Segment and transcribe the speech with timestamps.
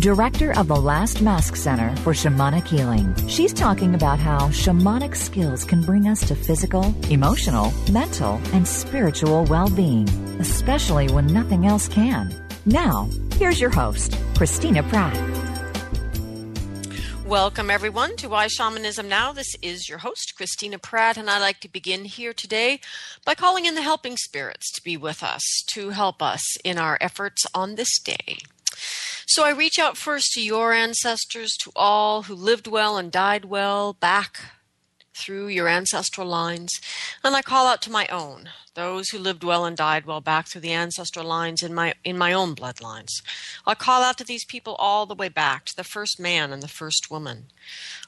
[0.00, 3.14] director of the Last Mask Center for Shamanic Healing.
[3.28, 9.44] She's talking about how shamanic skills can bring us to physical, emotional, mental, and spiritual
[9.44, 10.08] well being,
[10.40, 12.34] especially when nothing else can.
[12.64, 15.14] Now, here's your host, Christina Pratt.
[17.26, 19.32] Welcome, everyone, to Why Shamanism Now.
[19.32, 22.80] This is your host, Christina Pratt, and I'd like to begin here today
[23.26, 25.42] by calling in the helping spirits to be with us,
[25.74, 28.38] to help us in our efforts on this day.
[29.30, 33.44] So I reach out first to your ancestors, to all who lived well and died
[33.44, 34.40] well back
[35.14, 36.80] through your ancestral lines,
[37.22, 40.48] and I call out to my own, those who lived well and died well back
[40.48, 43.22] through the ancestral lines in my in my own bloodlines.
[43.64, 46.60] I call out to these people all the way back to the first man and
[46.60, 47.52] the first woman.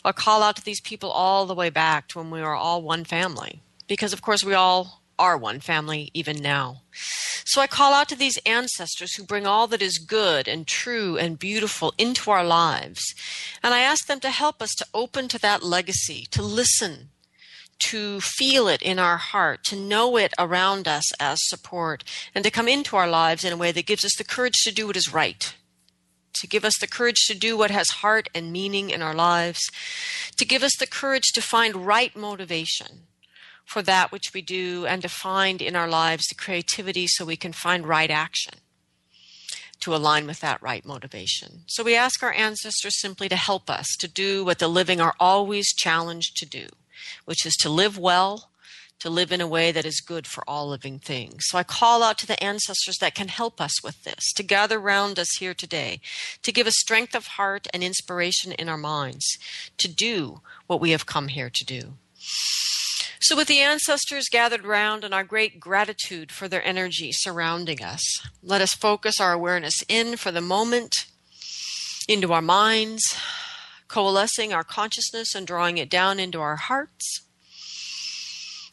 [0.05, 2.83] I call out to these people all the way back to when we were all
[2.83, 6.83] one family, because of course we all are one family even now.
[7.45, 11.17] So I call out to these ancestors who bring all that is good and true
[11.17, 13.03] and beautiful into our lives.
[13.63, 17.11] And I ask them to help us to open to that legacy, to listen,
[17.81, 22.05] to feel it in our heart, to know it around us as support,
[22.35, 24.73] and to come into our lives in a way that gives us the courage to
[24.73, 25.55] do what is right.
[26.41, 29.61] To give us the courage to do what has heart and meaning in our lives,
[30.37, 33.03] to give us the courage to find right motivation,
[33.65, 37.37] for that which we do and to find in our lives the creativity so we
[37.37, 38.55] can find right action
[39.81, 41.65] to align with that right motivation.
[41.67, 45.15] So we ask our ancestors simply to help us to do what the living are
[45.19, 46.67] always challenged to do,
[47.25, 48.51] which is to live well,
[49.01, 51.47] to live in a way that is good for all living things.
[51.49, 54.79] So I call out to the ancestors that can help us with this, to gather
[54.79, 56.01] round us here today,
[56.43, 59.27] to give us strength of heart and inspiration in our minds
[59.79, 61.95] to do what we have come here to do.
[63.23, 68.03] So, with the ancestors gathered round and our great gratitude for their energy surrounding us,
[68.43, 70.93] let us focus our awareness in for the moment,
[72.09, 73.17] into our minds,
[73.87, 77.23] coalescing our consciousness and drawing it down into our hearts.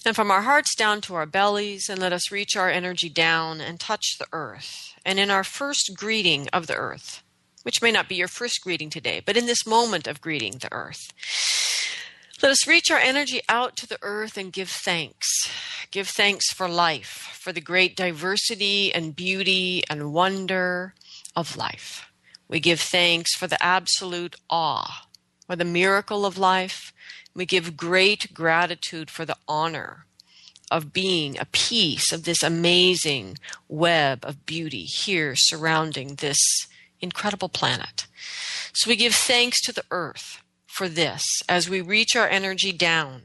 [0.04, 3.62] And from our hearts down to our bellies, and let us reach our energy down
[3.62, 4.96] and touch the earth.
[5.06, 7.22] And in our first greeting of the earth,
[7.62, 10.74] which may not be your first greeting today, but in this moment of greeting the
[10.74, 11.14] earth,
[12.42, 15.28] let us reach our energy out to the earth and give thanks.
[15.92, 20.94] Give thanks for life, for the great diversity and beauty and wonder
[21.36, 22.10] of life.
[22.48, 25.08] We give thanks for the absolute awe,
[25.48, 26.94] for the miracle of life.
[27.36, 30.06] We give great gratitude for the honor
[30.72, 36.40] of being a piece of this amazing web of beauty here surrounding this
[37.02, 38.08] incredible planet.
[38.74, 43.24] So we give thanks to the earth for this as we reach our energy down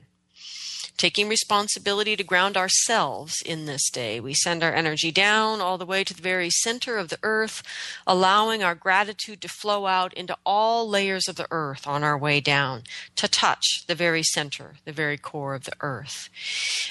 [0.97, 4.21] taking responsibility to ground ourselves in this day.
[4.21, 7.63] We send our energy down all the way to the very center of the earth,
[8.07, 12.41] allowing our gratitude to flow out into all layers of the earth on our way
[12.41, 12.85] down
[13.17, 16.29] to touch the very center, the very core of the earth.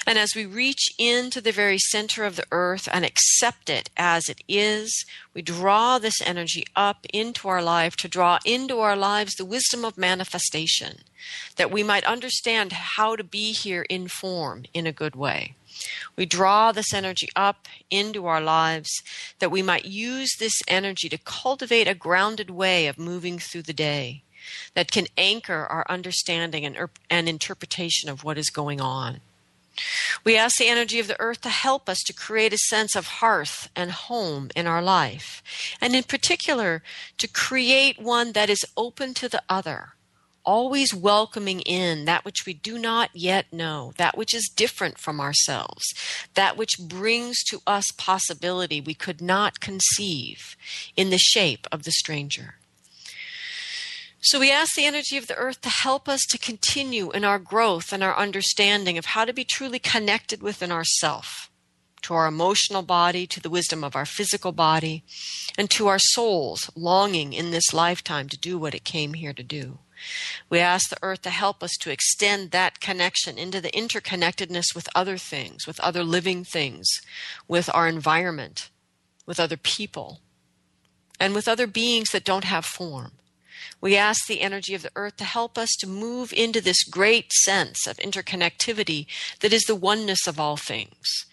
[0.06, 4.28] And as we reach into the very center of the earth and accept it as
[4.28, 5.04] it is,
[5.34, 9.84] we draw this energy up into our life to draw into our lives the wisdom
[9.84, 11.00] of manifestation
[11.56, 15.56] that we might understand how to be here in form in a good way.
[16.16, 19.02] We draw this energy up into our lives
[19.40, 23.72] that we might use this energy to cultivate a grounded way of moving through the
[23.72, 24.22] day
[24.74, 29.20] that can anchor our understanding and, er, and interpretation of what is going on.
[30.24, 33.06] We ask the energy of the earth to help us to create a sense of
[33.06, 35.42] hearth and home in our life,
[35.80, 36.82] and in particular,
[37.18, 39.90] to create one that is open to the other,
[40.44, 45.20] always welcoming in that which we do not yet know, that which is different from
[45.20, 45.84] ourselves,
[46.34, 50.56] that which brings to us possibility we could not conceive
[50.96, 52.56] in the shape of the stranger.
[54.26, 57.38] So we ask the energy of the earth to help us to continue in our
[57.38, 61.50] growth and our understanding of how to be truly connected within ourself,
[62.00, 65.04] to our emotional body, to the wisdom of our physical body,
[65.58, 69.42] and to our souls longing in this lifetime to do what it came here to
[69.42, 69.80] do.
[70.48, 74.88] We ask the earth to help us to extend that connection into the interconnectedness with
[74.94, 76.88] other things, with other living things,
[77.46, 78.70] with our environment,
[79.26, 80.20] with other people,
[81.20, 83.12] and with other beings that don't have form.
[83.84, 87.30] We ask the energy of the earth to help us to move into this great
[87.34, 89.04] sense of interconnectivity
[89.40, 91.26] that is the oneness of all things,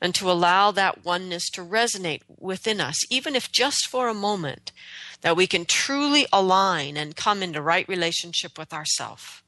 [0.00, 4.72] and to allow that oneness to resonate within us, even if just for a moment,
[5.20, 9.44] that we can truly align and come into right relationship with ourself,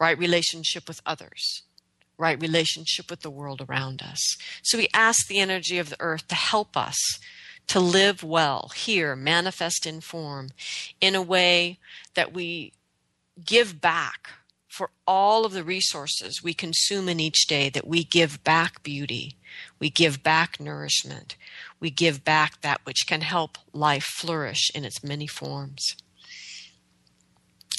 [0.00, 1.62] right relationship with others,
[2.18, 4.36] right relationship with the world around us.
[4.64, 6.98] So we ask the energy of the earth to help us
[7.68, 10.50] to live well here, manifest in form,
[11.00, 11.78] in a way
[12.14, 12.72] that we
[13.44, 14.30] give back
[14.68, 19.36] for all of the resources we consume in each day, that we give back beauty,
[19.78, 21.36] we give back nourishment,
[21.78, 25.96] we give back that which can help life flourish in its many forms.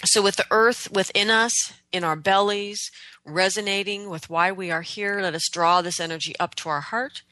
[0.08, 2.92] So, with the earth within us, in our bellies,
[3.26, 7.24] resonating with why we are here, let us draw this energy up to our heart,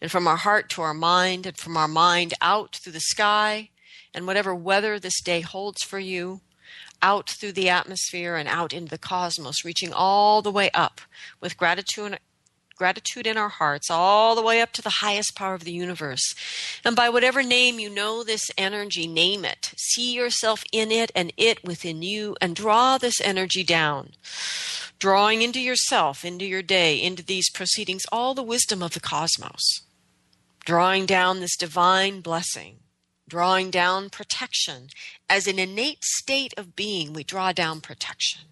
[0.00, 3.70] and from our heart to our mind, and from our mind out through the sky,
[4.14, 6.40] and whatever weather this day holds for you,
[7.02, 11.00] out through the atmosphere and out into the cosmos, reaching all the way up
[11.40, 12.20] with gratitude
[12.80, 16.34] gratitude in our hearts all the way up to the highest power of the universe.
[16.82, 19.74] And by whatever name you know this energy, name it.
[19.76, 24.12] See yourself in it and it within you and draw this energy down.
[24.98, 29.82] Drawing into yourself, into your day, into these proceedings, all the wisdom of the cosmos.
[30.64, 32.76] Drawing down this divine blessing
[33.28, 34.88] drawing down protection.
[35.28, 38.42] As an innate state of being, we draw down protection.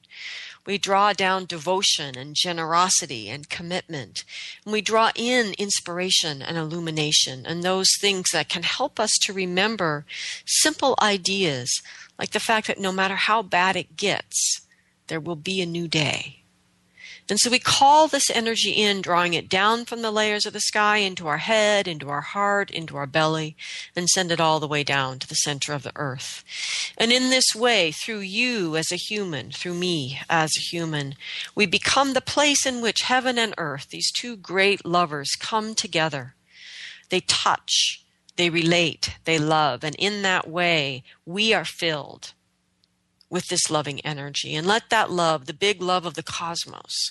[0.68, 4.24] We draw down devotion and generosity and commitment.
[4.66, 9.32] And we draw in inspiration and illumination and those things that can help us to
[9.32, 10.04] remember
[10.44, 11.70] simple ideas
[12.18, 14.60] like the fact that no matter how bad it gets,
[15.06, 16.37] there will be a new day.
[17.30, 20.60] And so we call this energy in, drawing it down from the layers of the
[20.60, 23.54] sky into our head, into our heart, into our belly,
[23.94, 26.42] and send it all the way down to the center of the earth.
[26.96, 31.16] And in this way, through you as a human, through me as a human,
[31.54, 36.34] we become the place in which heaven and earth, these two great lovers, come together.
[37.10, 38.04] They touch,
[38.36, 42.32] they relate, they love, and in that way, we are filled
[43.30, 47.10] with this loving energy and let that love, the big love of the cosmos,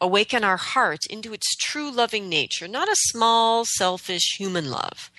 [0.00, 5.10] awaken our heart into its true loving nature, not a small, selfish human love,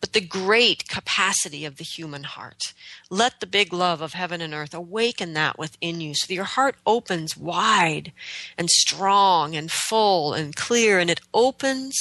[0.00, 2.72] but the great capacity of the human heart.
[3.10, 6.44] Let the big love of heaven and earth awaken that within you so that your
[6.44, 8.12] heart opens wide
[8.56, 11.96] and strong and full and clear, and it opens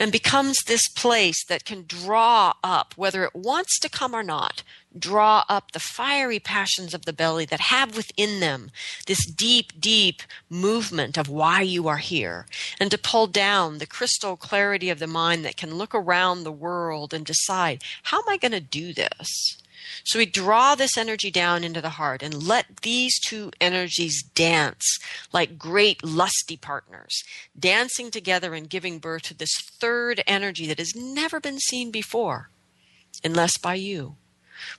[0.00, 4.62] and becomes this place that can draw up, whether it wants to come or not,
[4.96, 8.70] draw up the fiery passions of the belly that have within them
[9.06, 12.46] this deep, deep movement of why you are here,
[12.80, 16.52] and to pull down the crystal clarity of the mind that can look around the
[16.52, 19.58] world and decide, how am I going to do this?
[20.04, 24.98] So we draw this energy down into the heart and let these two energies dance
[25.32, 27.22] like great lusty partners,
[27.58, 32.50] dancing together and giving birth to this third energy that has never been seen before,
[33.24, 34.16] unless by you.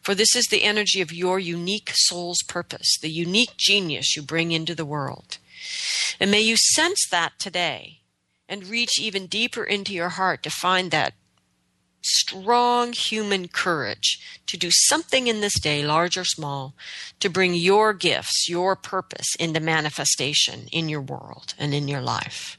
[0.02, 4.52] For this is the energy of your unique soul's purpose, the unique genius you bring
[4.52, 5.38] into the world.
[6.20, 8.00] And may you sense that today
[8.48, 11.14] and reach even deeper into your heart to find that
[12.02, 16.74] strong human courage to do something in this day, large or small,
[17.20, 22.58] to bring your gifts, your purpose into manifestation in your world and in your life.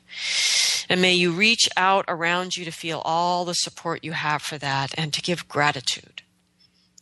[0.89, 4.59] And may you reach out around you to feel all the support you have for
[4.59, 6.23] that and to give gratitude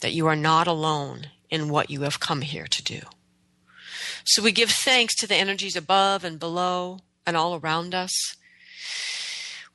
[0.01, 3.01] that you are not alone in what you have come here to do.
[4.25, 8.13] So we give thanks to the energies above and below and all around us.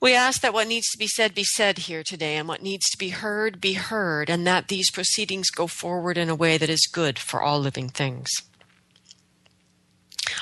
[0.00, 2.90] We ask that what needs to be said be said here today, and what needs
[2.90, 6.68] to be heard be heard, and that these proceedings go forward in a way that
[6.68, 8.28] is good for all living things.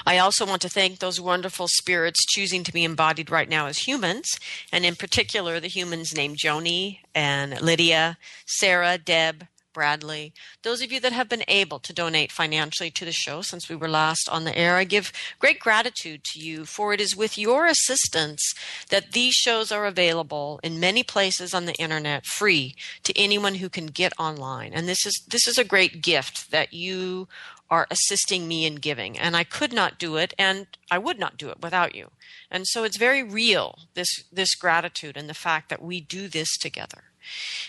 [0.05, 3.79] I also want to thank those wonderful spirits choosing to be embodied right now as
[3.79, 4.29] humans,
[4.73, 11.01] and in particular the humans named Joni and Lydia, Sarah, Deb, Bradley, those of you
[11.01, 14.45] that have been able to donate financially to the show since we were last on
[14.45, 18.55] the air, I give great gratitude to you, for it is with your assistance
[18.91, 23.69] that these shows are available in many places on the internet free to anyone who
[23.69, 24.73] can get online.
[24.73, 27.29] And this is this is a great gift that you
[27.73, 29.19] are assisting me in giving.
[29.19, 32.11] And I could not do it and I would not do it without you.
[32.51, 36.57] And so it's very real, this this gratitude and the fact that we do this
[36.59, 37.05] together.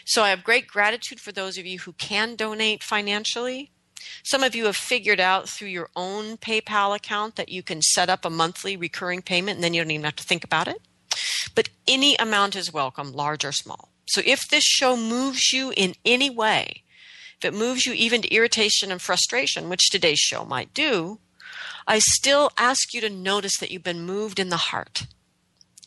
[0.05, 3.71] So I have great gratitude for those of you who can donate financially.
[4.23, 8.09] Some of you have figured out through your own PayPal account that you can set
[8.09, 10.81] up a monthly recurring payment and then you don't even have to think about it.
[11.55, 13.89] But any amount is welcome, large or small.
[14.07, 16.83] So if this show moves you in any way,
[17.37, 21.19] if it moves you even to irritation and frustration, which today's show might do,
[21.87, 25.05] I still ask you to notice that you've been moved in the heart.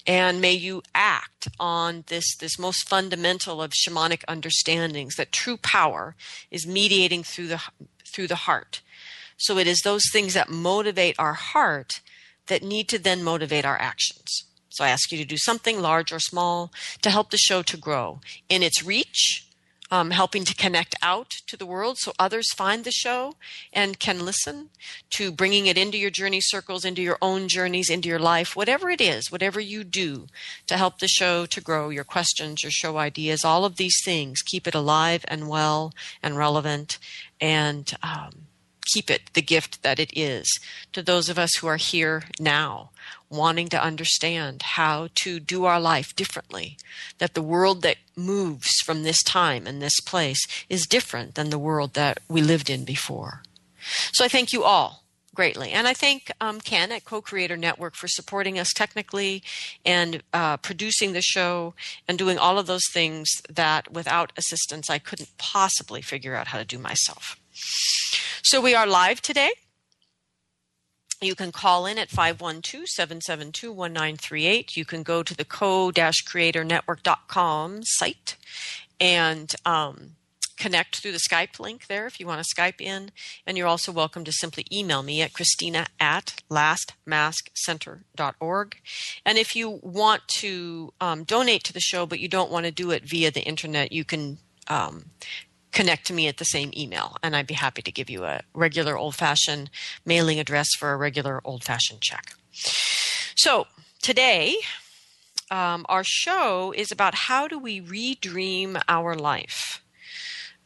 [0.07, 6.15] And may you act on this, this most fundamental of shamanic understandings that true power
[6.51, 7.63] is mediating through the,
[8.07, 8.83] through the heart.
[9.37, 12.01] So it is those things that motivate our heart
[12.47, 14.45] that need to then motivate our actions.
[14.69, 16.71] So I ask you to do something large or small
[17.03, 19.46] to help the show to grow in its reach,
[19.91, 23.35] um, helping to connect out to the world so others find the show
[23.73, 24.71] and can listen,
[25.11, 28.91] to bringing it into your journey circles, into your own journeys, into your life, whatever
[28.91, 30.27] it is, whatever you do
[30.67, 34.43] to help the show to grow, your questions, your show ideas, all of these things,
[34.43, 36.99] keep it alive and well and relevant
[37.41, 38.47] and um,
[38.87, 40.47] keep it the gift that it is
[40.93, 42.91] to those of us who are here now
[43.29, 46.79] wanting to understand how to do our life differently.
[47.19, 51.59] That the world that moves from this time and this place is different than the
[51.59, 53.43] world that we lived in before.
[54.13, 55.05] So I thank you all
[55.35, 55.71] greatly.
[55.71, 59.43] And I thank um, Ken at Co Creator Network for supporting us technically
[59.85, 61.75] and uh, producing the show
[62.09, 66.59] and doing all of those things that without assistance I couldn't possibly figure out how
[66.59, 67.39] to do myself.
[68.43, 69.53] So we are live today
[71.21, 74.77] you can call in at 512-772-1938.
[74.77, 78.37] You can go to the co-creatornetwork.com site
[79.01, 80.17] and um,
[80.57, 83.11] connect through the Skype link there if you want to Skype in.
[83.47, 88.77] And you're also welcome to simply email me at Christina at lastmaskcenter.org.
[89.25, 92.73] And if you want to um, donate to the show, but you don't want to
[92.73, 94.37] do it via the internet, you can
[94.69, 95.07] um,
[95.77, 98.41] connect to me at the same email, and I'd be happy to give you a
[98.55, 99.69] regular old fashioned
[100.07, 102.33] mailing address for a regular old fashioned check.
[103.37, 103.67] So
[104.01, 104.57] today,
[105.51, 109.83] um, our show is about how do we redream our life.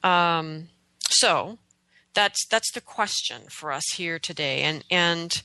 [0.04, 0.68] Um,
[1.08, 1.58] so
[2.14, 5.42] that's that's the question for us here today, and and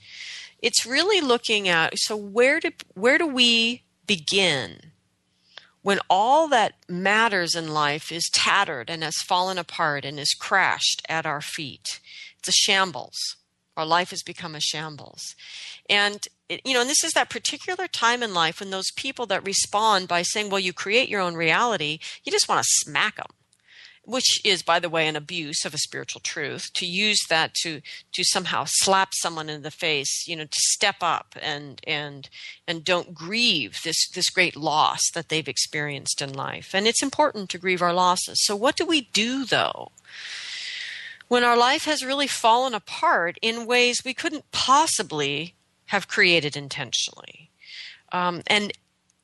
[0.62, 4.92] it's really looking at so where do where do we begin
[5.86, 11.04] when all that matters in life is tattered and has fallen apart and is crashed
[11.08, 12.00] at our feet.
[12.40, 13.16] It's a shambles.
[13.78, 15.36] Our life has become a shambles.
[15.88, 19.46] And, you know, and this is that particular time in life when those people that
[19.46, 23.28] respond by saying, well, you create your own reality, you just want to smack them
[24.06, 27.82] which is by the way an abuse of a spiritual truth to use that to
[28.14, 32.30] to somehow slap someone in the face you know to step up and and
[32.68, 36.74] and don't grieve this this great loss that they've experienced in life.
[36.74, 38.44] And it's important to grieve our losses.
[38.44, 39.92] So what do we do though
[41.28, 45.56] when our life has really fallen apart in ways we couldn't possibly
[45.88, 47.50] have created intentionally?
[48.12, 48.72] Um, and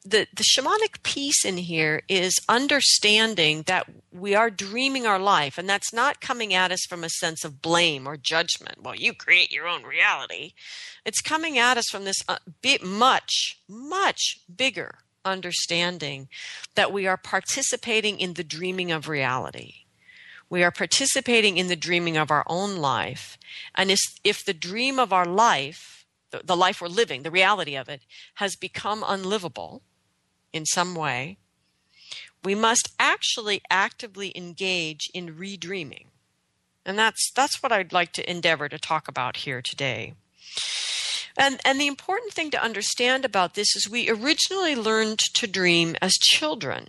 [0.04, 5.70] the, the shamanic piece in here is understanding that we are dreaming our life, and
[5.70, 8.82] that's not coming at us from a sense of blame or judgment.
[8.82, 10.54] Well, you create your own reality.
[11.06, 12.38] It's coming at us from this uh,
[12.84, 16.30] much, much bigger understanding
[16.74, 19.74] that we are participating in the dreaming of reality.
[20.50, 23.38] We are participating in the dreaming of our own life.
[23.76, 28.02] And if, the dream of our life, the life we're living, the reality of it,
[28.36, 29.84] has become unlivable,
[30.54, 31.38] in some way,
[32.44, 36.06] we must actually actively engage in redreaming.
[36.86, 40.14] And that's that's what I'd like to endeavor to talk about here today.
[41.38, 45.96] And and the important thing to understand about this is we originally learned to dream
[46.02, 46.88] as children.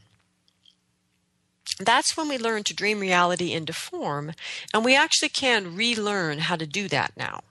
[1.78, 4.32] That's when we learn to dream reality into form,
[4.72, 7.42] and we actually can relearn how to do that now.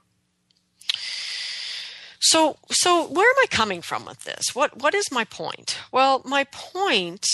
[2.21, 4.53] So, so where am I coming from with this?
[4.53, 5.79] What, what is my point?
[5.91, 7.25] Well, my point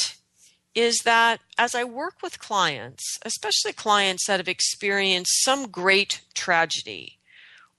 [0.74, 7.17] is that as I work with clients, especially clients that have experienced some great tragedy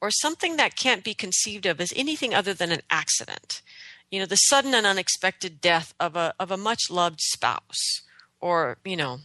[0.01, 3.63] or something that can't be conceived of as anything other than an accident,
[4.11, 8.03] you know, the sudden and unexpected death of a, of a much loved spouse
[8.41, 9.21] or, you know,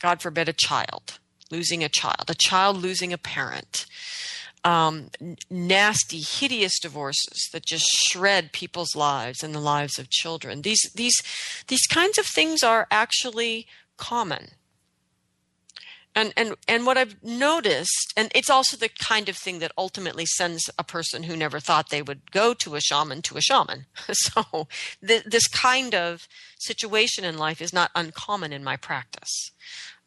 [0.00, 1.18] God forbid, a child,
[1.50, 3.86] losing a child, a child losing a parent,
[4.64, 5.08] um,
[5.48, 10.62] nasty, hideous divorces that just shred people's lives and the lives of children.
[10.62, 11.22] These these
[11.68, 14.50] these kinds of things are actually common.
[16.14, 20.26] And and and what I've noticed, and it's also the kind of thing that ultimately
[20.26, 23.86] sends a person who never thought they would go to a shaman to a shaman.
[24.12, 24.66] So
[25.06, 26.26] th- this kind of
[26.58, 29.52] situation in life is not uncommon in my practice.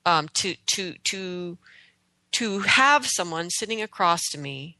[0.05, 1.57] Um, to to to
[2.33, 4.77] to have someone sitting across to me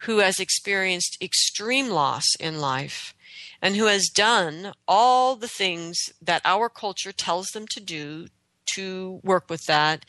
[0.00, 3.14] who has experienced extreme loss in life
[3.62, 8.26] and who has done all the things that our culture tells them to do
[8.74, 10.04] to work with that,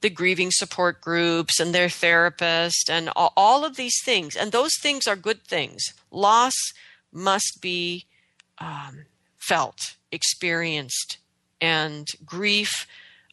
[0.00, 4.34] the grieving support groups and their therapist and all of these things.
[4.34, 5.80] And those things are good things.
[6.10, 6.54] Loss
[7.12, 8.06] must be
[8.58, 9.06] um,
[9.38, 11.18] felt, experienced,
[11.60, 12.86] and grief.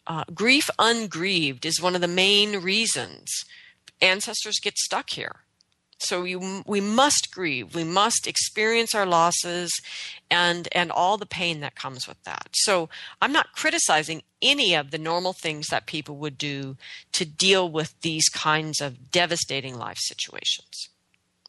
[0.07, 3.45] Uh, grief ungrieved is one of the main reasons
[4.01, 5.41] ancestors get stuck here
[5.99, 7.73] so you, we must grieve.
[7.73, 9.71] We must experience our losses
[10.29, 12.49] and, and all the pain that comes with that.
[12.53, 12.89] So
[13.21, 16.77] I'm not criticizing any of the normal things that people would do
[17.13, 20.89] to deal with these kinds of devastating life situations.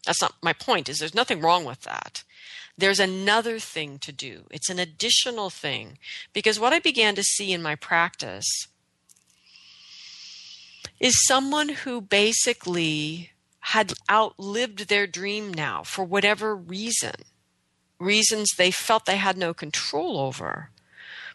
[0.08, 2.24] That's not my point is there's nothing wrong with that.
[2.78, 4.44] There's another thing to do.
[4.50, 5.98] It's an additional thing
[6.32, 8.68] because what I began to see in my practice
[10.98, 17.16] is someone who basically had outlived their dream now for whatever reason,
[18.00, 20.70] reasons they felt they had no control over.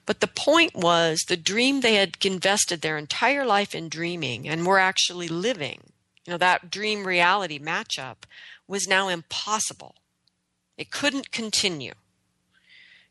[0.08, 4.66] But the point was the dream they had invested their entire life in dreaming and
[4.66, 5.92] were actually living,
[6.26, 8.24] you know, that dream reality matchup
[8.68, 9.96] was now impossible.
[10.78, 11.94] It couldn't continue.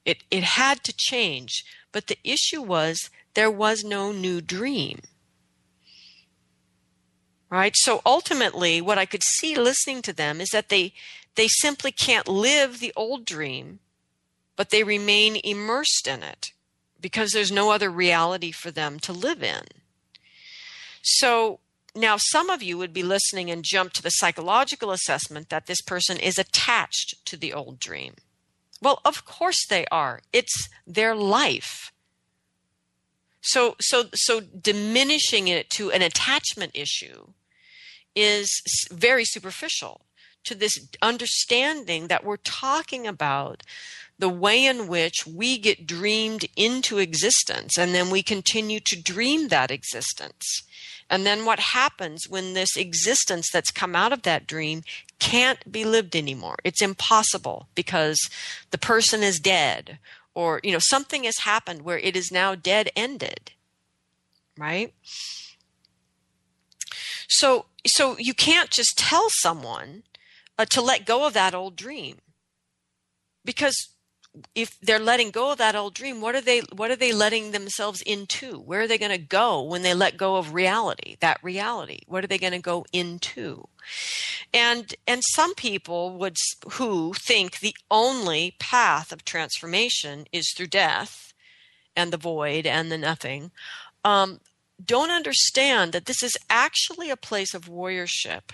[0.04, 5.00] It, it had to change, but the issue was there was no new dream
[7.52, 10.92] right so ultimately what i could see listening to them is that they
[11.36, 13.78] they simply can't live the old dream
[14.56, 16.52] but they remain immersed in it
[17.00, 19.64] because there's no other reality for them to live in
[21.02, 21.60] so
[21.94, 25.80] now some of you would be listening and jump to the psychological assessment that this
[25.82, 28.14] person is attached to the old dream.
[28.80, 30.20] Well of course they are.
[30.32, 31.92] It's their life.
[33.40, 37.28] So so so diminishing it to an attachment issue
[38.14, 40.02] is very superficial
[40.44, 43.62] to this understanding that we're talking about
[44.18, 49.48] the way in which we get dreamed into existence and then we continue to dream
[49.48, 50.62] that existence.
[51.10, 54.82] And then what happens when this existence that's come out of that dream
[55.18, 56.56] can't be lived anymore?
[56.64, 58.18] It's impossible because
[58.70, 59.98] the person is dead
[60.34, 63.52] or you know something has happened where it is now dead ended.
[64.56, 64.94] Right?
[67.28, 70.04] So so you can't just tell someone
[70.58, 72.18] uh, to let go of that old dream
[73.44, 73.91] because
[74.54, 77.50] if they're letting go of that old dream what are they what are they letting
[77.50, 78.58] themselves into?
[78.58, 82.00] Where are they going to go when they let go of reality that reality?
[82.06, 83.68] What are they going to go into?
[84.54, 86.36] And and some people would
[86.72, 91.34] who think the only path of transformation is through death
[91.94, 93.50] and the void and the nothing
[94.04, 94.40] um,
[94.84, 98.52] don't understand that this is actually a place of warriorship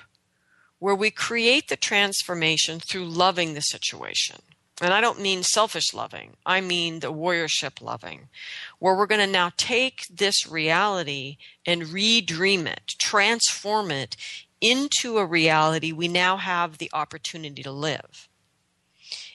[0.79, 4.37] where we create the transformation through loving the situation.
[4.81, 8.29] And I don't mean selfish loving, I mean the warriorship loving,
[8.79, 11.37] where we're going to now take this reality
[11.67, 14.17] and redream it, transform it
[14.61, 18.29] into a reality we now have the opportunity to live.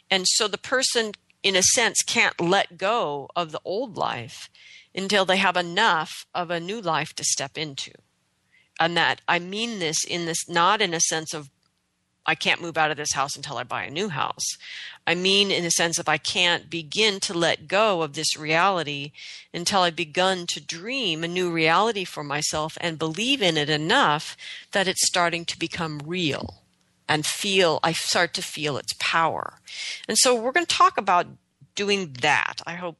[0.10, 4.49] And so the person, in a sense, can't let go of the old life
[4.95, 7.91] until they have enough of a new life to step into.
[8.79, 11.49] And that I mean this in this not in a sense of
[12.25, 14.45] I can't move out of this house until I buy a new house.
[15.05, 19.12] I mean, in the sense of I can't begin to let go of this reality
[19.53, 24.38] until I've begun to dream a new reality for myself and believe in it enough
[24.71, 26.62] that it's starting to become real
[27.09, 29.55] and feel, I start to feel its power.
[30.07, 31.27] And so we're going to talk about
[31.75, 32.62] doing that.
[32.65, 32.97] I hope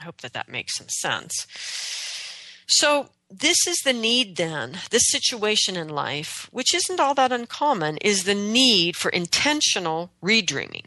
[0.00, 1.46] I hope that that makes some sense.
[2.68, 7.98] So, this is the need then, this situation in life, which isn't all that uncommon,
[7.98, 10.86] is the need for intentional redreaming.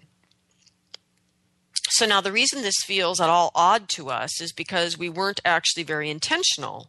[1.89, 5.41] So, now the reason this feels at all odd to us is because we weren't
[5.45, 6.87] actually very intentional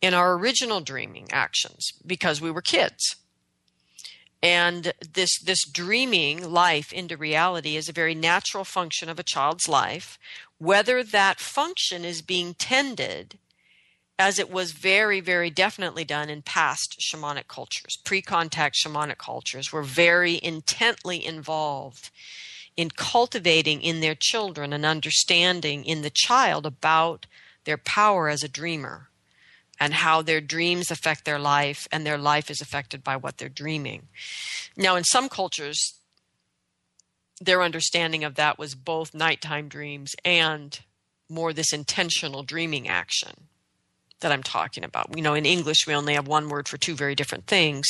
[0.00, 3.16] in our original dreaming actions because we were kids.
[4.40, 9.68] And this, this dreaming life into reality is a very natural function of a child's
[9.68, 10.18] life
[10.58, 13.38] whether that function is being tended
[14.18, 17.96] as it was very, very definitely done in past shamanic cultures.
[18.04, 22.10] Pre contact shamanic cultures were very intently involved
[22.76, 27.26] in cultivating in their children an understanding in the child about
[27.64, 29.08] their power as a dreamer
[29.80, 33.48] and how their dreams affect their life and their life is affected by what they're
[33.48, 34.08] dreaming.
[34.76, 36.00] Now, in some cultures,
[37.40, 40.80] their understanding of that was both nighttime dreams and
[41.28, 43.48] more this intentional dreaming action
[44.20, 45.16] that I'm talking about.
[45.16, 47.86] You know, in English, we only have one word for two very different things.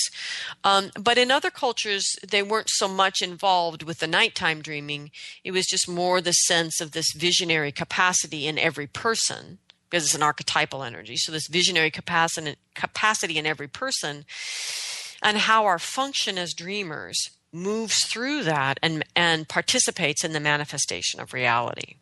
[0.64, 5.10] Um, but in other cultures, they weren't so much involved with the nighttime dreaming.
[5.44, 10.14] It was just more the sense of this visionary capacity in every person because it's
[10.14, 11.16] an archetypal energy.
[11.16, 14.24] So this visionary capacity capacity in every person
[15.22, 21.20] and how our function as dreamers moves through that and and participates in the manifestation
[21.20, 21.94] of reality.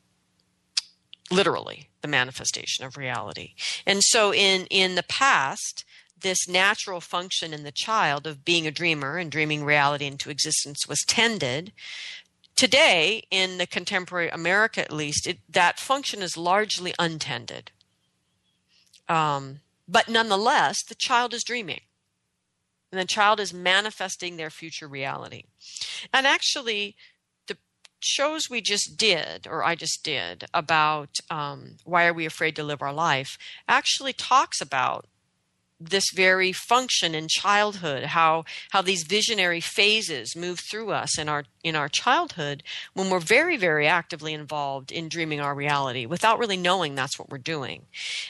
[1.30, 3.54] Literally, the manifestation of reality.
[3.84, 5.84] And so in in the past,
[6.20, 10.86] this natural function in the child of being a dreamer and dreaming reality into existence
[10.88, 11.72] was tended.
[12.54, 17.70] Today in the contemporary america at least it, that function is largely untended.
[19.08, 21.82] Um, but nonetheless the child is dreaming.
[22.92, 25.42] And the child is manifesting their future reality.
[26.14, 26.96] And actually
[28.06, 32.62] shows we just did or i just did about um, why are we afraid to
[32.62, 33.36] live our life
[33.68, 35.06] actually talks about
[35.78, 41.44] this very function in childhood how how these visionary phases move through us in our
[41.62, 42.62] in our childhood
[42.94, 47.28] when we're very very actively involved in dreaming our reality without really knowing that's what
[47.28, 47.82] we're doing.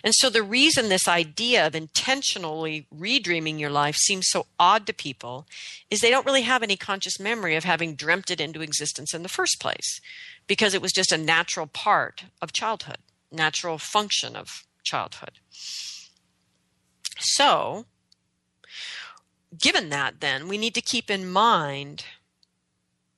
[0.02, 4.92] And so the reason this idea of intentionally redreaming your life seems so odd to
[4.92, 5.46] people
[5.90, 9.22] is they don't really have any conscious memory of having dreamt it into existence in
[9.22, 10.00] the first place
[10.48, 12.98] because it was just a natural part of childhood
[13.30, 15.38] natural function of childhood
[17.18, 17.86] so,
[19.58, 22.04] given that, then, we need to keep in mind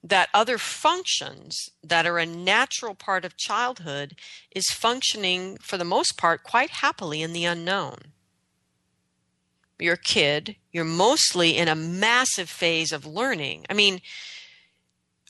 [0.03, 4.15] that other functions that are a natural part of childhood
[4.55, 7.97] is functioning, for the most part, quite happily in the unknown.
[9.79, 13.67] You're a kid, you're mostly in a massive phase of learning.
[13.69, 14.01] I mean,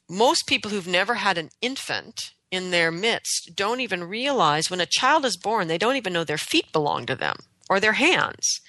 [0.08, 4.86] most people who've never had an infant in their midst don't even realize when a
[4.86, 7.36] child is born, they don't even know their feet belong to them
[7.68, 8.60] or their hands.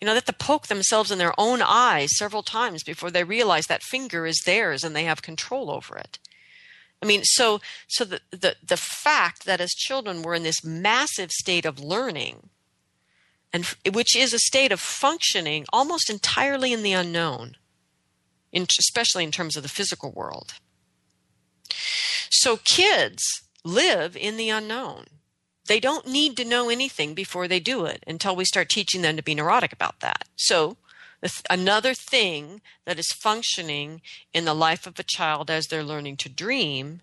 [0.00, 3.10] You know, that they have to poke themselves in their own eyes several times before
[3.10, 6.18] they realize that finger is theirs and they have control over it.
[7.02, 11.30] I mean, so so the, the, the fact that as children we're in this massive
[11.30, 12.50] state of learning,
[13.52, 17.56] and which is a state of functioning almost entirely in the unknown,
[18.52, 20.54] in, especially in terms of the physical world.
[22.30, 23.22] So kids
[23.64, 25.06] live in the unknown
[25.66, 29.16] they don't need to know anything before they do it until we start teaching them
[29.16, 30.26] to be neurotic about that.
[30.36, 30.76] So,
[31.50, 34.00] another thing that is functioning
[34.32, 37.00] in the life of a child as they're learning to dream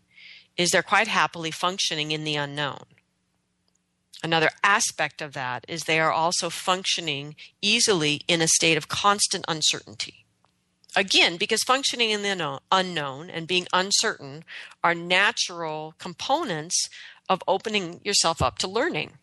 [0.55, 2.85] is they're quite happily functioning in the unknown.
[4.23, 9.43] Another aspect of that is they are also functioning easily in a state of constant
[9.47, 10.23] uncertainty.
[10.95, 14.45] Again, because functioning in the unknown and being uncertain
[14.83, 16.87] are natural components
[17.29, 19.13] of opening yourself up to learning.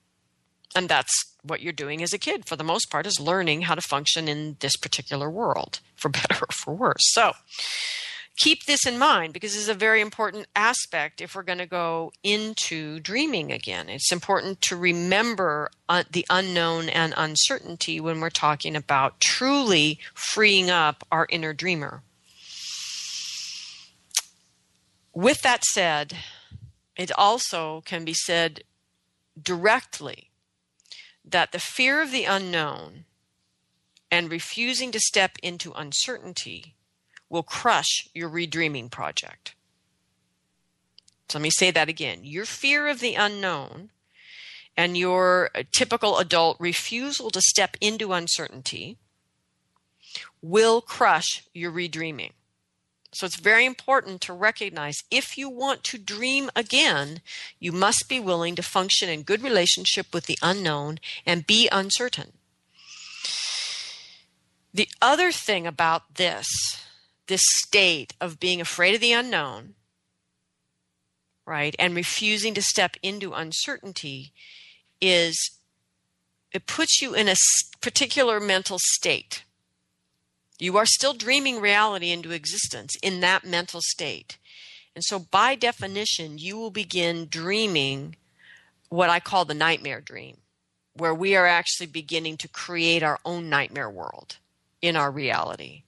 [0.74, 3.74] And that's what you're doing as a kid for the most part is learning how
[3.74, 7.12] to function in this particular world, for better or for worse.
[7.12, 7.32] So
[8.36, 11.66] keep this in mind because this is a very important aspect if we're going to
[11.66, 13.88] go into dreaming again.
[13.88, 20.70] It's important to remember uh, the unknown and uncertainty when we're talking about truly freeing
[20.70, 22.02] up our inner dreamer.
[25.12, 26.16] With that said,
[27.00, 28.62] it also can be said
[29.40, 30.30] directly
[31.24, 33.06] that the fear of the unknown
[34.10, 36.74] and refusing to step into uncertainty
[37.30, 39.54] will crush your redreaming project.
[41.30, 42.20] So let me say that again.
[42.22, 43.92] Your fear of the unknown
[44.76, 48.98] and your uh, typical adult refusal to step into uncertainty
[50.42, 52.32] will crush your redreaming.
[53.12, 57.20] So it's very important to recognize if you want to dream again,
[57.58, 62.32] you must be willing to function in good relationship with the unknown and be uncertain.
[64.72, 66.46] The other thing about this,
[67.26, 69.74] this state of being afraid of the unknown,
[71.44, 74.32] right, and refusing to step into uncertainty
[75.00, 75.58] is
[76.52, 77.34] it puts you in a
[77.80, 79.42] particular mental state
[80.60, 84.38] you are still dreaming reality into existence in that mental state.
[84.94, 88.16] And so, by definition, you will begin dreaming
[88.88, 90.38] what I call the nightmare dream,
[90.94, 94.36] where we are actually beginning to create our own nightmare world
[94.82, 95.82] in our reality.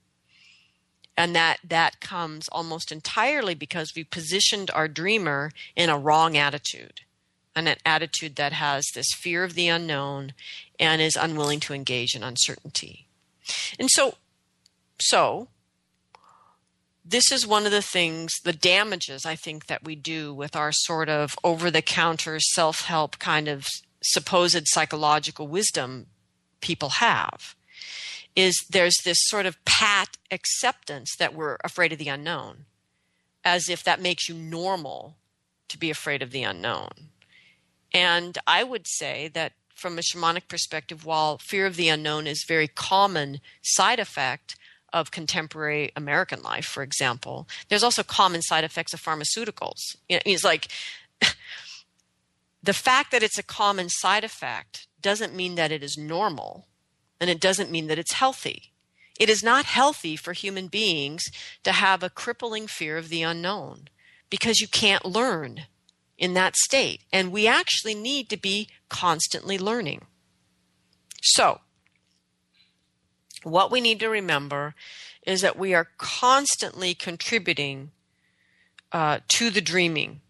[1.16, 7.02] And that, that comes almost entirely because we positioned our dreamer in a wrong attitude,
[7.54, 10.32] an attitude that has this fear of the unknown
[10.80, 13.06] and is unwilling to engage in uncertainty.
[13.78, 14.14] And so
[15.02, 15.48] so,
[17.04, 20.70] this is one of the things, the damages I think that we do with our
[20.72, 23.66] sort of over the counter self help kind of
[24.02, 26.06] supposed psychological wisdom
[26.60, 27.54] people have
[28.34, 32.64] is there's this sort of pat acceptance that we're afraid of the unknown,
[33.44, 35.16] as if that makes you normal
[35.68, 36.90] to be afraid of the unknown.
[37.92, 42.44] And I would say that from a shamanic perspective, while fear of the unknown is
[42.46, 44.56] very common side effect
[44.92, 49.96] of contemporary American life, for example, there's also common side effects of pharmaceuticals.
[50.08, 50.68] It's like
[52.62, 56.66] the fact that it's a common side effect doesn't mean that it is normal,
[57.20, 58.72] and it doesn't mean that it's healthy.
[59.18, 61.22] It is not healthy for human beings
[61.64, 63.88] to have a crippling fear of the unknown
[64.30, 65.62] because you can't learn
[66.16, 67.02] in that state.
[67.12, 70.06] And we actually need to be constantly learning.
[71.22, 71.60] So,
[73.42, 74.74] what we need to remember
[75.26, 77.90] is that we are constantly contributing
[78.92, 80.20] uh, to the dreaming.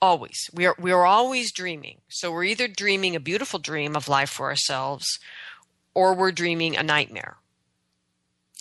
[0.00, 0.50] Always.
[0.52, 1.98] We are, we are always dreaming.
[2.08, 5.06] So we're either dreaming a beautiful dream of life for ourselves
[5.94, 7.36] or we're dreaming a nightmare.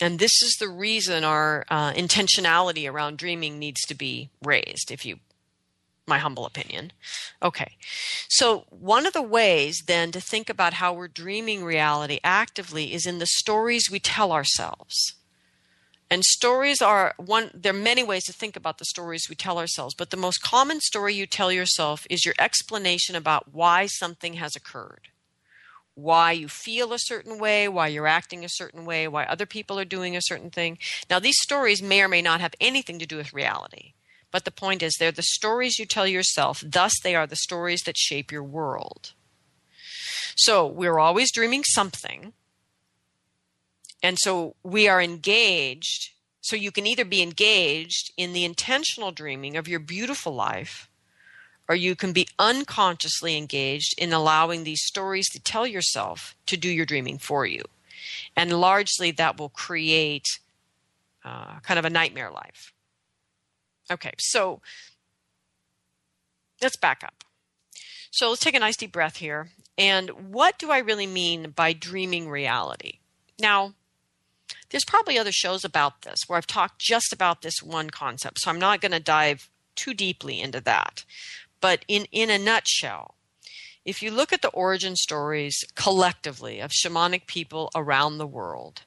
[0.02, 5.06] And this is the reason our uh, intentionality around dreaming needs to be raised, if
[5.06, 5.20] you
[6.08, 6.92] my humble opinion.
[7.42, 7.76] Okay.
[8.30, 13.06] So, one of the ways then to think about how we're dreaming reality actively is
[13.06, 15.16] in the stories we tell ourselves.
[16.10, 19.58] And stories are one, there are many ways to think about the stories we tell
[19.58, 24.36] ourselves, but the most common story you tell yourself is your explanation about why something
[24.36, 25.10] has occurred.
[25.96, 29.80] Why you feel a certain way, why you're acting a certain way, why other people
[29.80, 30.78] are doing a certain thing.
[31.10, 33.95] Now, these stories may or may not have anything to do with reality.
[34.36, 37.84] But the point is, they're the stories you tell yourself, thus, they are the stories
[37.84, 39.14] that shape your world.
[40.36, 42.34] So, we're always dreaming something.
[44.04, 46.10] And so, we are engaged.
[46.42, 50.90] So, you can either be engaged in the intentional dreaming of your beautiful life,
[51.70, 56.68] or you can be unconsciously engaged in allowing these stories to tell yourself to do
[56.68, 57.64] your dreaming for you.
[58.36, 60.28] And largely, that will create
[61.24, 62.74] uh, kind of a nightmare life.
[63.92, 64.62] Okay, so
[66.62, 67.24] let's back up.
[68.12, 69.50] So let's take a nice deep breath here.
[69.78, 73.00] And what do I really mean by dreaming reality?
[73.40, 73.74] Now,
[74.70, 78.50] there's probably other shows about this where I've talked just about this one concept, so
[78.50, 81.04] I'm not going to dive too deeply into that.
[81.60, 83.16] But in, in a nutshell,
[83.84, 88.84] if you look at the origin stories collectively of shamanic people around the world,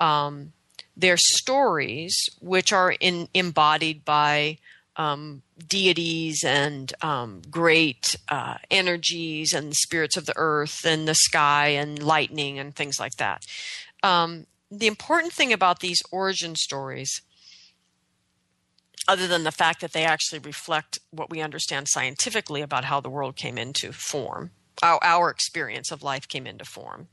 [0.00, 0.52] um,
[0.96, 4.58] their stories, which are in, embodied by
[4.96, 11.68] um, deities and um, great uh, energies and spirits of the earth and the sky
[11.68, 13.46] and lightning and things like that.
[14.02, 17.22] Um, the important thing about these origin stories,
[19.08, 23.10] other than the fact that they actually reflect what we understand scientifically about how the
[23.10, 24.50] world came into form,
[24.82, 27.08] our, our experience of life came into form,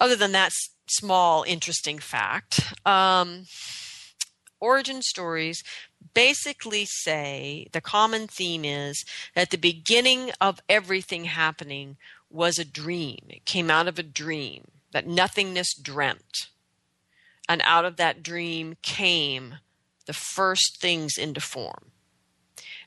[0.00, 0.52] other than that
[0.92, 2.74] small, interesting fact.
[2.86, 3.44] Um,
[4.60, 5.62] origin stories
[6.14, 11.96] basically say the common theme is that the beginning of everything happening
[12.30, 13.18] was a dream.
[13.28, 16.48] It came out of a dream, that nothingness dreamt.
[17.48, 19.56] And out of that dream came
[20.06, 21.90] the first things into form.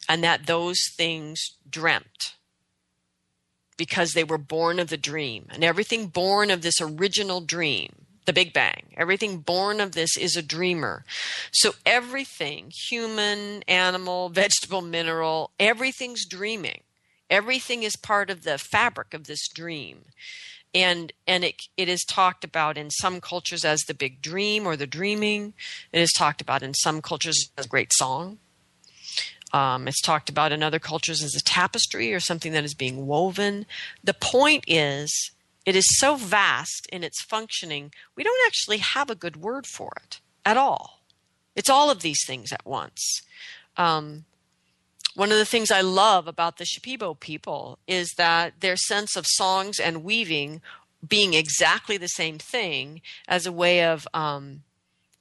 [0.08, 1.40] And that those things
[1.70, 2.36] dreamt
[3.78, 5.48] because they were born of the dream.
[5.52, 10.36] And everything born of this original dream, the Big Bang, everything born of this is
[10.36, 11.06] a dreamer.
[11.52, 16.82] So everything, human, animal, vegetable, mineral, everything's dreaming.
[17.30, 20.06] Everything is part of the fabric of this dream.
[20.74, 24.76] And, and it, it is talked about in some cultures as the big dream or
[24.76, 25.54] the dreaming.
[25.94, 28.40] It is talked about in some cultures as a great song.
[29.54, 33.08] Um, it's talked about in other cultures as a tapestry or something that is being
[33.08, 33.66] woven.
[34.04, 35.32] The point is,
[35.66, 39.94] it is so vast in its functioning, we don't actually have a good word for
[40.04, 41.02] it at all.
[41.56, 43.22] It's all of these things at once.
[43.78, 44.26] Um,
[45.16, 49.26] one of the things I love about the Shipibo people is that their sense of
[49.26, 50.62] songs and weaving
[51.08, 54.64] being exactly the same thing as a way of um,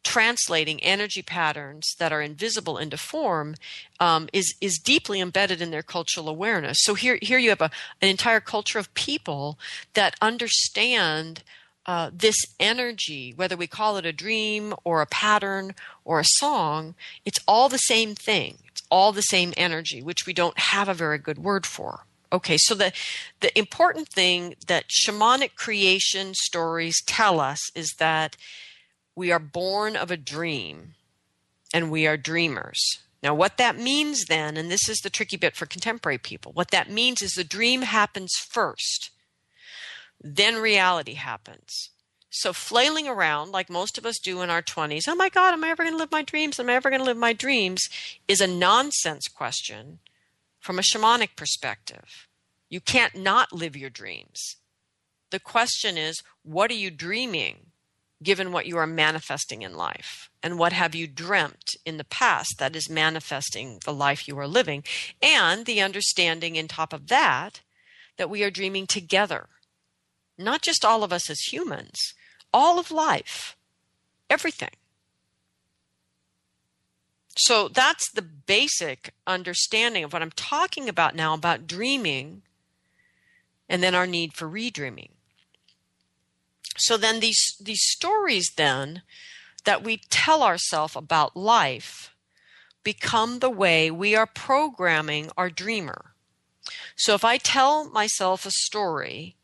[0.05, 3.57] translating energy patterns that are invisible into form
[3.99, 6.79] um, is is deeply embedded in their cultural awareness.
[6.83, 9.59] So here here you have a, an entire culture of people
[9.95, 11.43] that understand
[11.87, 16.95] uh, this energy, whether we call it a dream or a pattern or a song,
[17.25, 18.57] it's all the same thing.
[18.69, 22.05] It's all the same energy, which we don't have a very good word for.
[22.33, 22.93] Okay, so the
[23.41, 28.37] the important thing that shamanic creation stories tell us is that
[29.17, 30.95] we are born of a dream
[31.73, 32.79] and we are dreamers.
[33.23, 36.71] Now, what that means then, and this is the tricky bit for contemporary people, what
[36.73, 39.11] that means is the dream happens first,
[40.21, 41.91] then reality happens.
[42.29, 45.65] So, flailing around like most of us do in our 20s, oh my God, am
[45.65, 46.59] I ever going to live my dreams?
[46.59, 47.81] Am I ever going to live my dreams?
[48.27, 50.01] is a nonsense question
[50.61, 52.27] from a shamanic perspective.
[52.69, 54.57] You can't not live your dreams.
[55.31, 57.67] The question is, what are you dreaming
[58.23, 60.31] given what you are manifesting in life?
[60.43, 64.49] And what have you dreamt in the past that is manifesting the life you are
[64.49, 64.85] living?
[65.23, 67.61] And the understanding, in top of that,
[68.17, 69.49] that we are dreaming together.
[70.39, 72.15] Not just all of us as humans,
[72.53, 73.57] all of life,
[74.31, 74.71] everything.
[77.37, 82.43] So that's the basic understanding of what I'm talking about now about dreaming
[83.69, 85.11] and then our need for redreaming.
[86.77, 89.03] So then these these stories then
[89.65, 92.15] that we tell ourselves about life
[92.83, 96.13] become the way we are programming our dreamer.
[96.97, 99.37] So if I tell myself a story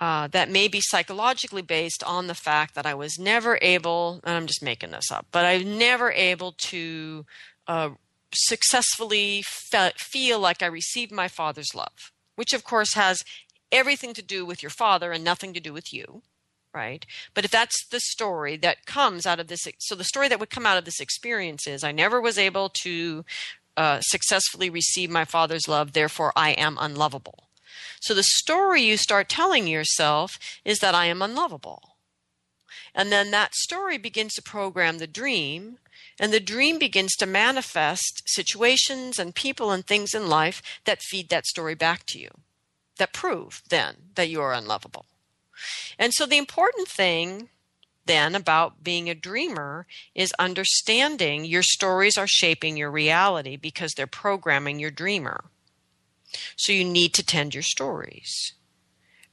[0.00, 4.36] uh, that may be psychologically based on the fact that I was never able, and
[4.36, 7.26] I'm just making this up, but I was never able to
[7.66, 7.90] uh,
[8.32, 13.24] successfully fe- feel like I received my father's love, which of course has
[13.72, 16.22] everything to do with your father and nothing to do with you
[16.74, 17.04] right?
[17.34, 20.50] But if that's the story that comes out of this, so the story that would
[20.50, 23.24] come out of this experience is I never was able to
[23.76, 27.48] uh, successfully receive my father's love, therefore I am unlovable.
[28.00, 31.96] So the story you start telling yourself is that I am unlovable.
[32.94, 35.78] And then that story begins to program the dream,
[36.18, 41.28] and the dream begins to manifest situations and people and things in life that feed
[41.28, 42.30] that story back to you,
[42.98, 45.06] that prove then that you are unlovable.
[45.98, 47.48] And so the important thing
[48.06, 54.06] then about being a dreamer is understanding your stories are shaping your reality because they're
[54.06, 55.44] programming your dreamer.
[56.56, 58.54] So you need to tend your stories.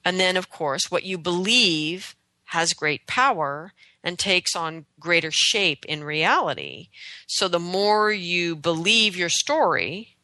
[0.03, 2.15] And then, of course, what you believe
[2.49, 6.89] has great power and takes on greater shape in reality.
[7.25, 10.15] So the more you believe your story,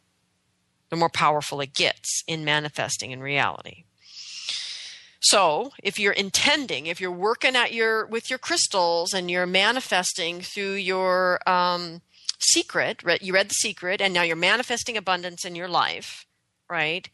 [0.90, 3.86] the more powerful it gets in manifesting in reality.
[5.24, 10.42] So, if you're intending, if you're working at your with your crystals and you're manifesting
[10.42, 12.02] through your um,
[12.40, 16.26] secret, you read the secret, and now you're manifesting abundance in your life,
[16.68, 17.08] right?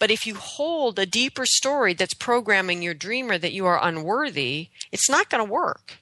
[0.00, 4.70] But if you hold a deeper story that's programming your dreamer that you are unworthy,
[4.90, 5.98] it's not going to work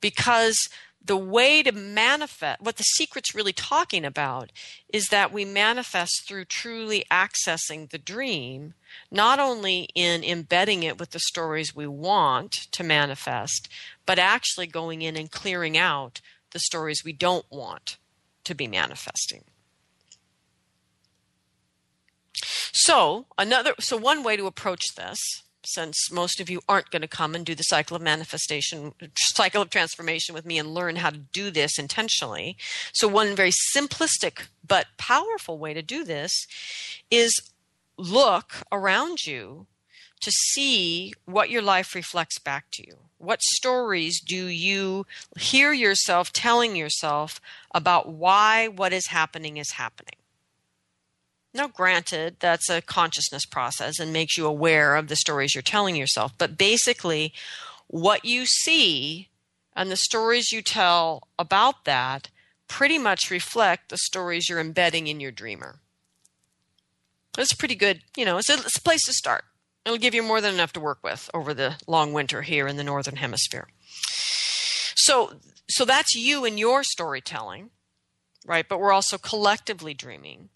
[0.00, 0.56] because
[1.04, 4.50] the way to manifest what the secret's really talking about
[4.92, 8.74] is that we manifest through truly accessing the dream
[9.10, 13.68] not only in embedding it with the stories we want to manifest
[14.06, 16.20] but actually going in and clearing out
[16.52, 17.96] the stories we don't want
[18.44, 19.44] to be manifesting
[22.72, 25.18] so another so one way to approach this
[25.68, 29.62] since most of you aren't going to come and do the cycle of manifestation, cycle
[29.62, 32.56] of transformation with me and learn how to do this intentionally.
[32.92, 36.46] So, one very simplistic but powerful way to do this
[37.10, 37.34] is
[37.98, 39.66] look around you
[40.20, 42.96] to see what your life reflects back to you.
[43.18, 45.06] What stories do you
[45.38, 47.40] hear yourself telling yourself
[47.74, 50.14] about why what is happening is happening?
[51.54, 55.96] Now, granted, that's a consciousness process and makes you aware of the stories you're telling
[55.96, 56.32] yourself.
[56.36, 57.32] But basically,
[57.88, 59.28] what you see
[59.74, 62.30] and the stories you tell about that
[62.68, 65.80] pretty much reflect the stories you're embedding in your dreamer.
[67.38, 69.44] It's pretty good, you know, it's a, it's a place to start.
[69.86, 72.76] It'll give you more than enough to work with over the long winter here in
[72.76, 73.68] the northern hemisphere.
[74.96, 75.34] So,
[75.70, 77.70] so that's you and your storytelling,
[78.46, 78.68] right?
[78.68, 80.50] But we're also collectively dreaming.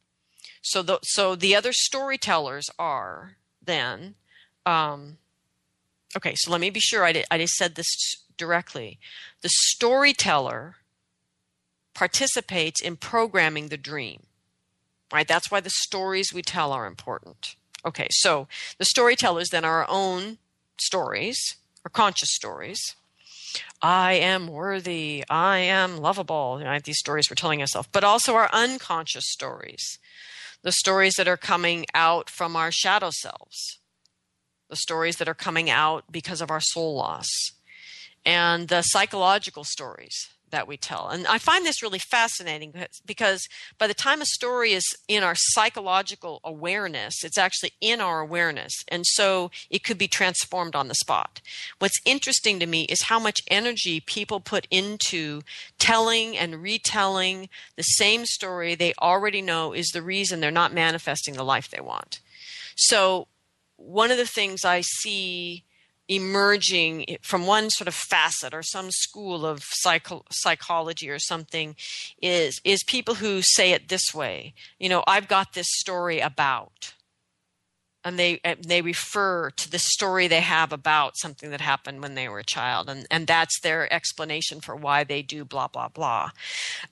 [0.61, 4.15] So the so the other storytellers are then
[4.65, 5.19] um,
[6.17, 6.35] okay.
[6.37, 7.89] So let me be sure I did, I just said this
[8.37, 8.99] directly.
[9.43, 10.77] The storyteller
[11.95, 14.25] participates in programming the dream.
[15.13, 15.29] Right?
[15.29, 17.57] That's why the stories we tell are important.
[17.85, 18.49] Okay, so
[18.79, 20.39] the storytellers then are our own
[20.79, 22.81] stories, our conscious stories.
[23.83, 25.25] I am worthy.
[25.29, 26.63] I am lovable.
[26.85, 29.99] These stories we're telling ourselves, but also our unconscious stories
[30.63, 33.79] the stories that are coming out from our shadow selves,
[34.71, 37.29] the stories that are coming out because of our soul loss,
[38.25, 41.09] and the psychological stories that we tell.
[41.09, 42.73] And I find this really fascinating
[43.05, 43.49] because
[43.79, 48.73] by the time a story is in our psychological awareness, it's actually in our awareness.
[48.89, 51.41] And so it could be transformed on the spot.
[51.81, 55.43] What's interesting to me is how much energy people put into
[55.79, 61.35] telling and retelling the same story they already know is the reason they're not manifesting
[61.35, 62.21] the life they want.
[62.77, 63.27] So
[63.77, 65.65] one of the things I see
[66.09, 71.77] emerging from one sort of facet or some school of psycho- psychology or something
[72.21, 76.93] is is people who say it this way you know i've got this story about
[78.05, 82.29] and they they refer to the story they have about something that happened when they
[82.29, 86.31] were a child and and that's their explanation for why they do blah blah blah.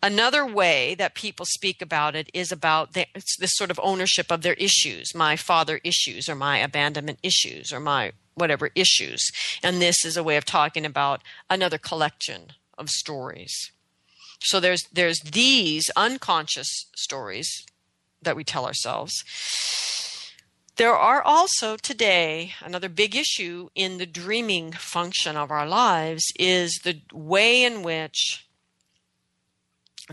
[0.02, 4.42] Another way that people speak about it is about the, this sort of ownership of
[4.42, 9.30] their issues my father issues or my abandonment issues or my whatever issues.
[9.62, 13.72] And this is a way of talking about another collection of stories.
[14.42, 17.66] So there's there's these unconscious stories
[18.22, 19.12] that we tell ourselves.
[20.76, 26.80] There are also today another big issue in the dreaming function of our lives is
[26.84, 28.46] the way in which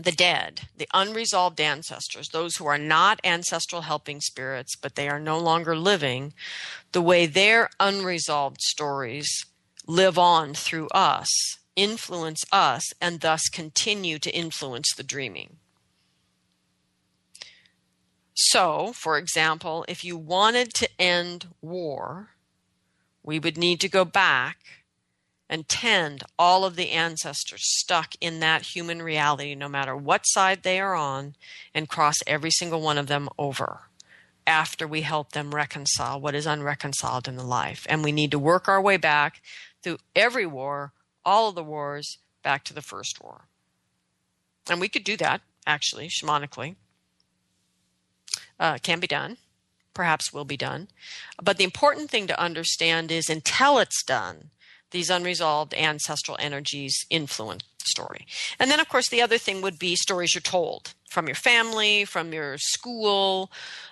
[0.02, 5.18] the dead, the unresolved ancestors, those who are not ancestral helping spirits, but they are
[5.18, 6.32] no longer living,
[6.92, 9.44] the way their unresolved stories
[9.86, 11.28] live on through us,
[11.74, 15.56] influence us, and thus continue to influence the dreaming.
[18.34, 22.28] So, for example, if you wanted to end war,
[23.24, 24.58] we would need to go back
[25.48, 30.62] and tend all of the ancestors stuck in that human reality, no matter what side
[30.62, 31.34] they are on,
[31.74, 33.82] and cross every single one of them over
[34.46, 37.86] after we help them reconcile what is unreconciled in the life.
[37.88, 39.42] And we need to work our way back
[39.82, 40.92] through every war,
[41.24, 43.42] all of the wars, back to the first war.
[44.70, 46.76] And we could do that, actually, shamanically
[48.60, 49.36] uh, can be done,
[49.94, 50.88] perhaps will be done.
[51.42, 54.50] But the important thing to understand is until it's done,
[54.90, 58.26] these unresolved ancestral energies influence story.
[58.58, 62.04] And then, of course, the other thing would be stories you're told from your family,
[62.04, 63.50] from your school.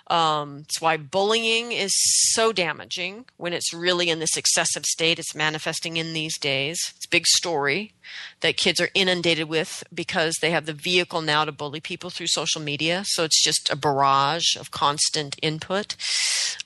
[0.09, 1.93] Um, it's why bullying is
[2.35, 5.19] so damaging when it's really in this excessive state.
[5.19, 6.79] It's manifesting in these days.
[6.97, 7.93] It's a big story
[8.41, 12.29] that kids are inundated with because they have the vehicle now to bully people through
[12.29, 13.03] social media.
[13.07, 15.97] So it's just a barrage of constant input.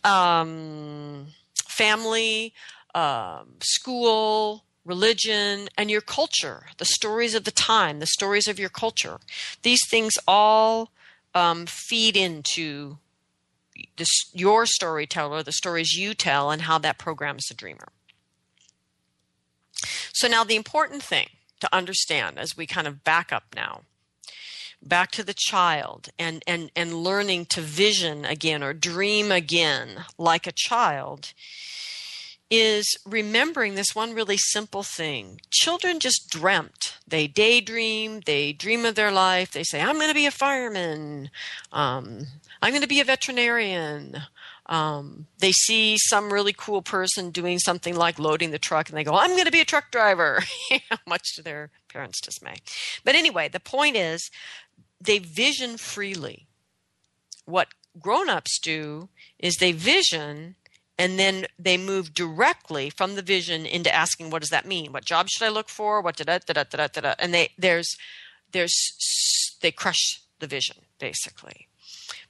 [0.05, 1.29] Um,
[1.69, 2.53] family,
[2.95, 8.69] um, school, religion, and your culture, the stories of the time, the stories of your
[8.69, 9.19] culture.
[9.63, 10.91] These things all
[11.35, 12.99] um, feed into
[13.97, 17.89] this, your storyteller, the stories you tell, and how that programs the dreamer.
[20.13, 21.29] So, now the important thing
[21.61, 23.83] to understand as we kind of back up now
[24.83, 30.47] back to the child and and and learning to vision again or dream again like
[30.47, 31.33] a child
[32.51, 35.41] is remembering this one really simple thing.
[35.51, 36.97] Children just dreamt.
[37.07, 39.53] They daydream, they dream of their life.
[39.53, 41.31] They say, I'm going to be a fireman.
[41.73, 42.27] Um,
[42.61, 44.23] I'm going to be a veterinarian.
[44.67, 49.05] Um, they see some really cool person doing something like loading the truck and they
[49.05, 50.43] go, I'm going to be a truck driver,
[51.07, 52.57] much to their parents' dismay.
[53.05, 54.31] But anyway, the point is
[55.01, 56.47] they vision freely.
[57.45, 60.57] What grown ups do is they vision
[61.01, 64.93] and then they move directly from the vision into asking what does that mean?
[64.93, 66.03] What job should i look for?
[66.03, 67.97] What did da da da da da and they there's
[68.53, 68.75] there's
[69.63, 71.69] they crush the vision basically.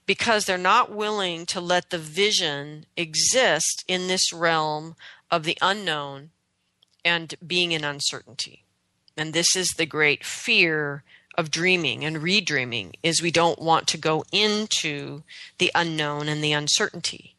[0.06, 4.94] Because they're not willing to let the vision exist in this realm
[5.32, 6.30] of the unknown
[7.04, 8.64] and being in uncertainty.
[9.16, 11.02] And this is the great fear
[11.40, 15.24] of dreaming and redreaming is we don't want to go into
[15.58, 17.34] the unknown and the uncertainty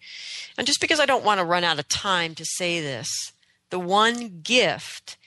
[0.58, 3.34] and just because I don't want to run out of time to say this,
[3.70, 5.18] the one gift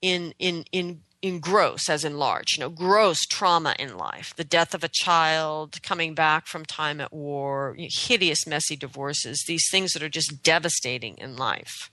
[0.00, 4.44] in in in in gross as in large, you know, gross trauma in life, the
[4.44, 9.92] death of a child, coming back from time at war, hideous, messy divorces, these things
[9.92, 11.90] that are just devastating in life,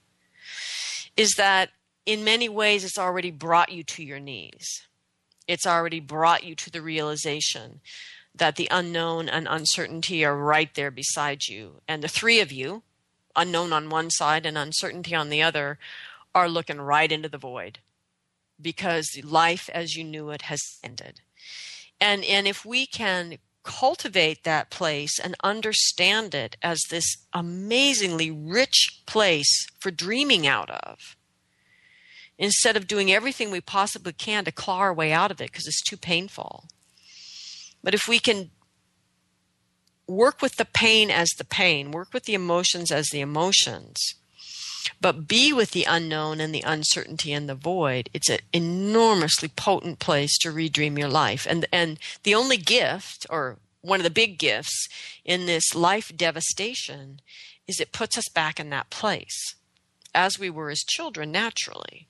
[1.16, 1.70] is that
[2.06, 4.82] in many ways it's already brought you to your knees.
[5.50, 7.80] It's already brought you to the realization
[8.32, 11.80] that the unknown and uncertainty are right there beside you.
[11.88, 12.84] And the three of you,
[13.34, 15.80] unknown on one side and uncertainty on the other,
[16.36, 17.80] are looking right into the void
[18.62, 21.20] because life as you knew it has ended.
[22.00, 29.02] And, and if we can cultivate that place and understand it as this amazingly rich
[29.04, 31.16] place for dreaming out of,
[32.40, 35.68] instead of doing everything we possibly can to claw our way out of it because
[35.68, 36.64] it's too painful
[37.82, 38.50] but if we can
[40.06, 43.96] work with the pain as the pain, work with the emotions as the emotions,
[45.00, 49.98] but be with the unknown and the uncertainty and the void, it's an enormously potent
[49.98, 51.46] place to redream your life.
[51.48, 54.88] And and the only gift or one of the big gifts
[55.24, 57.20] in this life devastation
[57.66, 59.54] is it puts us back in that place.
[60.12, 62.08] as we were as children naturally.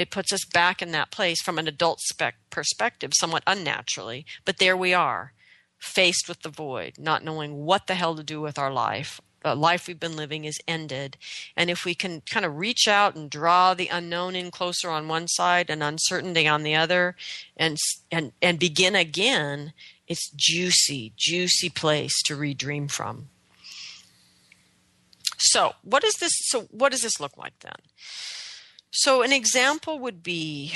[0.00, 4.24] It puts us back in that place from an adult spec- perspective, somewhat unnaturally.
[4.46, 5.34] But there we are,
[5.78, 9.20] faced with the void, not knowing what the hell to do with our life.
[9.42, 11.18] The life we've been living is ended.
[11.54, 15.06] And if we can kind of reach out and draw the unknown in closer on
[15.06, 17.14] one side and uncertainty on the other
[17.54, 17.76] and,
[18.10, 19.74] and, and begin again,
[20.08, 23.28] it's juicy, juicy place to redream from.
[25.36, 26.32] So, what is this?
[26.46, 27.76] So, what does this look like then?
[28.90, 30.72] So, an example would be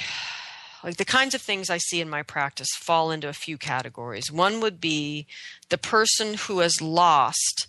[0.85, 4.31] like the kinds of things I see in my practice fall into a few categories.
[4.31, 5.27] One would be
[5.69, 7.67] the person who has lost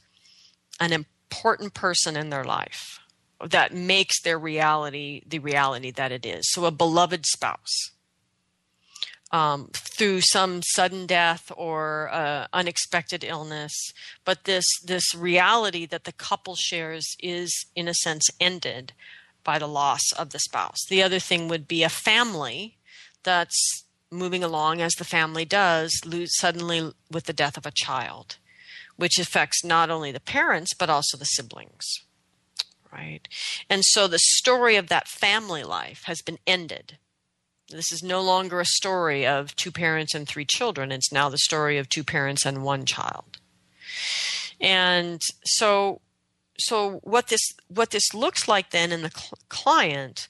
[0.80, 3.00] an important person in their life
[3.44, 6.44] that makes their reality the reality that it is.
[6.52, 7.92] So, a beloved spouse.
[9.32, 13.74] Um, through some sudden death or uh, unexpected illness,
[14.24, 18.94] but this this reality that the couple shares is, in a sense, ended
[19.46, 20.80] by the loss of the spouse.
[20.90, 22.78] The other thing would be a family
[23.24, 28.38] that's moving along as the family does, lose suddenly with the death of a child,
[28.98, 31.86] which affects not only the parents but also the siblings.
[32.92, 33.28] Right?
[33.70, 36.98] And so the story of that family life has been ended.
[37.70, 40.92] This is no longer a story of two parents and three children.
[40.92, 43.40] It's now the story of two parents and one child.
[44.62, 46.02] And so
[46.58, 50.28] so what this what this looks like then in the cl- client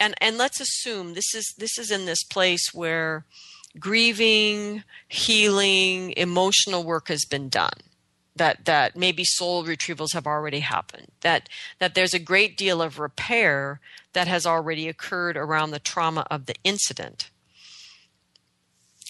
[0.00, 3.24] and and let's assume this is this is in this place where
[3.78, 7.70] grieving healing emotional work has been done
[8.34, 11.48] that that maybe soul retrievals have already happened that
[11.78, 13.80] that there's a great deal of repair
[14.12, 17.30] that has already occurred around the trauma of the incident.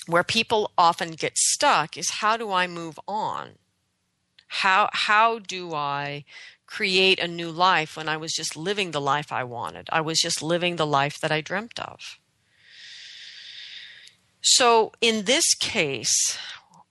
[0.06, 3.52] Where people often get stuck is how do i move on?
[4.48, 6.24] How how do i
[6.68, 9.88] create a new life when I was just living the life I wanted.
[9.90, 11.98] I was just living the life that I dreamt of.
[14.42, 16.38] So, in this case,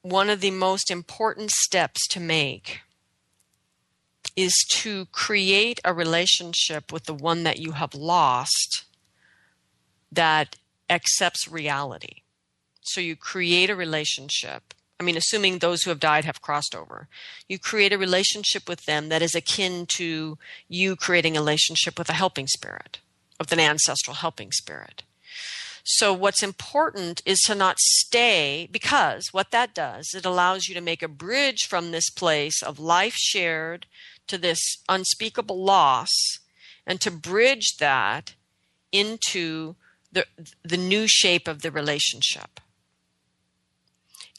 [0.02, 2.82] one of the most important steps to make
[4.36, 8.84] is to create a relationship with the one that you have lost
[10.12, 10.56] that
[10.90, 12.24] accepts reality.
[12.82, 17.08] So, you create a relationship I mean, assuming those who have died have crossed over,
[17.48, 20.38] you create a relationship with them that is akin to
[20.68, 23.00] you creating a relationship with a helping spirit,
[23.40, 25.04] with an ancestral helping spirit.
[25.84, 30.82] So, what's important is to not stay because what that does, it allows you to
[30.82, 33.86] make a bridge from this place of life shared
[34.28, 36.10] to this unspeakable loss
[36.86, 38.34] and to bridge that
[38.92, 39.76] into
[40.12, 40.26] the,
[40.64, 42.60] the new shape of the relationship.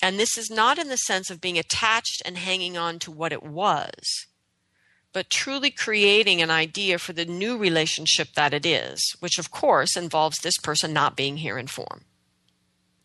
[0.00, 3.32] And this is not in the sense of being attached and hanging on to what
[3.32, 4.26] it was,
[5.12, 9.96] but truly creating an idea for the new relationship that it is, which of course
[9.96, 12.04] involves this person not being here in form.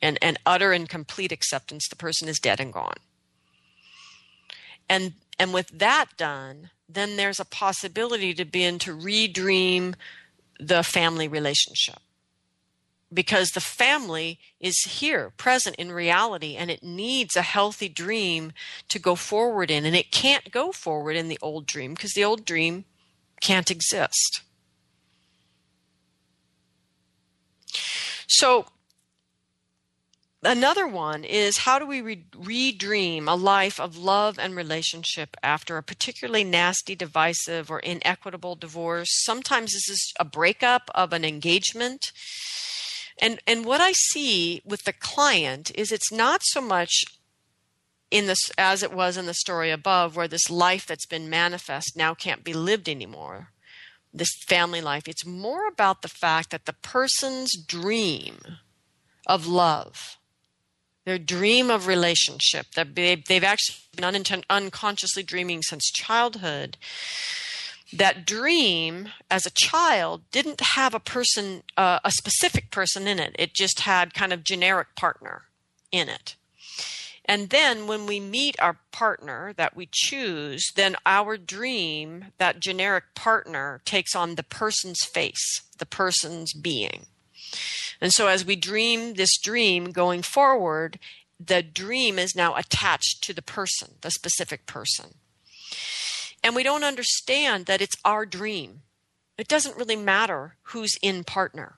[0.02, 2.98] And, and utter and complete acceptance the person is dead and gone.
[4.90, 9.96] And and with that done, then there's a possibility to begin to redream
[10.60, 12.03] the family relationship
[13.14, 18.54] because the family is here, present in reality, and it needs a healthy dream
[18.90, 19.86] to go forward in.
[19.86, 22.86] And it can't go forward in the old dream because the old dream
[23.42, 24.42] can't exist.
[28.28, 28.66] So,
[30.42, 35.78] another one is how do we re- redream a life of love and relationship after
[35.78, 39.10] a particularly nasty, divisive, or inequitable divorce?
[39.24, 42.12] Sometimes this is a breakup of an engagement
[43.22, 47.04] and and what I see with the client is it's not so much
[48.12, 51.96] in this as it was in the story above where this life that's been manifest
[51.96, 53.50] now can't be lived anymore
[54.16, 55.08] this family life.
[55.08, 58.38] It's more about the fact that the person's dream
[59.26, 60.18] of love
[61.06, 66.78] their dream of relationship that they've actually been unconsciously dreaming since childhood
[67.98, 73.36] that dream as a child didn't have a person, uh, a specific person in it.
[73.38, 75.44] It just had kind of generic partner
[75.92, 76.36] in it.
[77.26, 83.16] And then when we meet our partner that we choose, then our dream, that generic
[83.16, 87.06] partner, takes on the person's face, the person's being.
[88.02, 91.00] And so as we dream this dream going forward,
[91.40, 95.16] the dream is now attached to the person, the specific person.
[96.44, 98.82] And we don't understand that it's our dream.
[99.38, 101.78] It doesn't really matter who's in partner,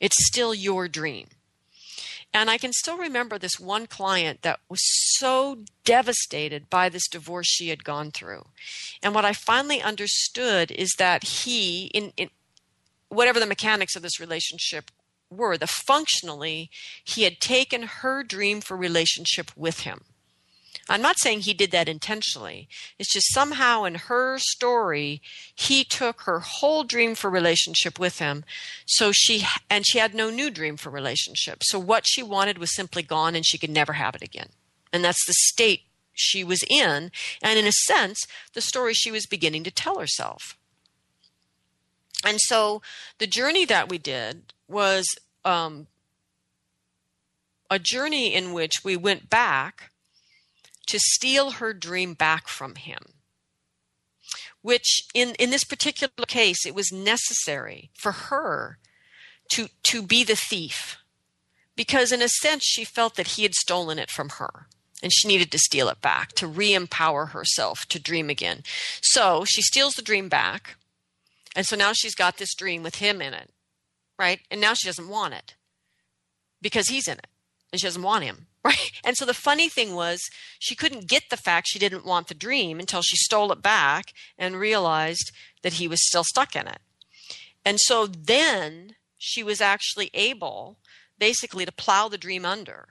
[0.00, 1.28] it's still your dream.
[2.34, 4.80] And I can still remember this one client that was
[5.18, 8.46] so devastated by this divorce she had gone through.
[9.02, 12.30] And what I finally understood is that he, in, in
[13.08, 14.90] whatever the mechanics of this relationship
[15.30, 16.70] were, the functionally,
[17.04, 20.04] he had taken her dream for relationship with him.
[20.92, 22.68] I'm not saying he did that intentionally.
[22.98, 25.22] It's just somehow in her story,
[25.54, 28.44] he took her whole dream for relationship with him.
[28.84, 31.62] So she, and she had no new dream for relationship.
[31.62, 34.50] So what she wanted was simply gone and she could never have it again.
[34.92, 37.10] And that's the state she was in.
[37.42, 40.58] And in a sense, the story she was beginning to tell herself.
[42.22, 42.82] And so
[43.16, 45.06] the journey that we did was
[45.42, 45.86] um,
[47.70, 49.91] a journey in which we went back
[50.86, 52.98] to steal her dream back from him.
[54.60, 58.78] Which, in, in this particular case, it was necessary for her
[59.52, 60.98] to, to be the thief.
[61.74, 64.68] Because, in a sense, she felt that he had stolen it from her
[65.02, 68.62] and she needed to steal it back to re empower herself to dream again.
[69.02, 70.76] So she steals the dream back.
[71.54, 73.50] And so now she's got this dream with him in it,
[74.18, 74.40] right?
[74.50, 75.54] And now she doesn't want it
[76.62, 77.26] because he's in it
[77.72, 78.46] and she doesn't want him.
[78.64, 78.90] Right.
[79.04, 80.20] And so the funny thing was,
[80.60, 84.12] she couldn't get the fact she didn't want the dream until she stole it back
[84.38, 85.32] and realized
[85.62, 86.78] that he was still stuck in it.
[87.64, 90.78] And so then she was actually able
[91.18, 92.88] basically to plow the dream under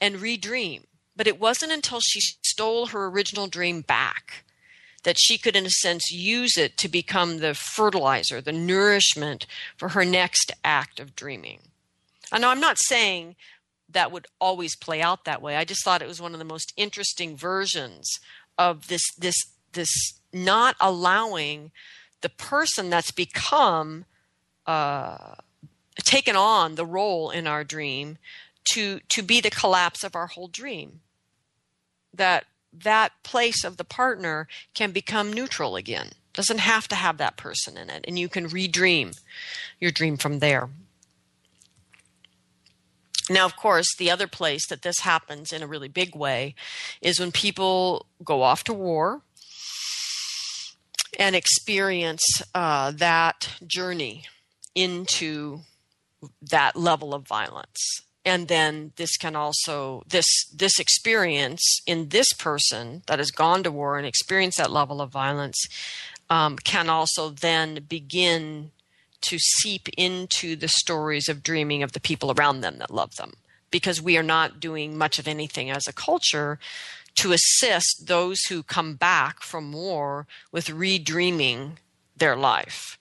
[0.00, 0.84] and redream.
[1.14, 4.44] But it wasn't until she stole her original dream back
[5.04, 9.90] that she could, in a sense, use it to become the fertilizer, the nourishment for
[9.90, 11.60] her next act of dreaming.
[12.32, 13.36] I know I'm not saying
[13.96, 15.56] that would always play out that way.
[15.56, 18.20] I just thought it was one of the most interesting versions
[18.58, 19.36] of this this
[19.72, 19.90] this
[20.34, 21.70] not allowing
[22.20, 24.04] the person that's become
[24.66, 25.36] uh,
[25.96, 28.18] taken on the role in our dream
[28.72, 31.00] to to be the collapse of our whole dream.
[32.12, 36.10] That that place of the partner can become neutral again.
[36.34, 39.18] Doesn't have to have that person in it, and you can redream
[39.80, 40.68] your dream from there.
[43.28, 46.54] Now, of course, the other place that this happens in a really big way
[47.00, 49.22] is when people go off to war
[51.18, 52.24] and experience
[52.54, 54.24] uh, that journey
[54.74, 55.60] into
[56.40, 58.02] that level of violence.
[58.24, 63.70] And then this can also this this experience in this person that has gone to
[63.70, 65.64] war and experienced that level of violence
[66.28, 68.72] um, can also then begin
[69.22, 73.32] to seep into the stories of dreaming of the people around them that love them
[73.70, 76.58] because we are not doing much of anything as a culture
[77.16, 81.72] to assist those who come back from war with redreaming
[82.16, 82.98] their life.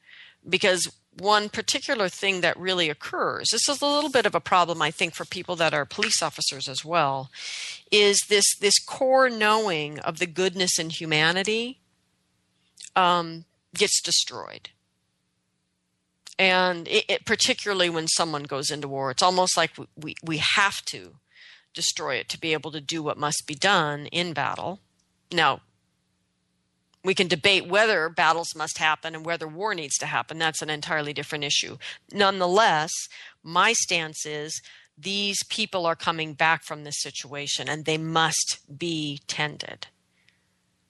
[0.47, 4.81] Because one particular thing that really occurs, this is a little bit of a problem,
[4.81, 7.29] I think, for people that are police officers as well,
[7.91, 11.79] is this, this core knowing of the goodness in humanity
[12.95, 14.69] um, gets destroyed
[16.37, 20.83] and it, it, particularly when someone goes into war it's almost like we, we, have
[20.85, 21.15] to
[21.73, 24.79] destroy it to be able to do what must be done in battle.
[25.31, 25.61] Now
[27.03, 30.39] we can debate whether battles must happen and whether war needs to happen.
[30.39, 31.77] That's an entirely different issue.
[32.11, 32.91] Nonetheless
[33.43, 34.61] my stance is
[34.97, 39.87] these people are coming back from this situation and they must be tended.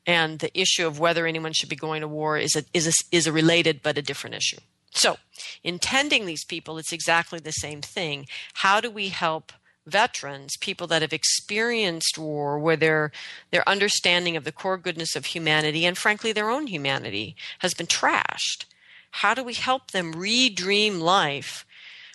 [0.08, 2.94] And the issue of whether anyone should be going to war is a, is a,
[3.12, 4.60] is a related but a different issue
[4.92, 5.18] so,
[5.64, 8.28] in tending these people, it's exactly the same thing.
[8.56, 9.52] How do we help
[9.86, 13.12] veterans, people that have experienced war, where their
[13.52, 17.88] their understanding of the core goodness of humanity and frankly their own humanity has been
[17.88, 18.66] trashed?
[19.12, 21.66] How do we help them redream life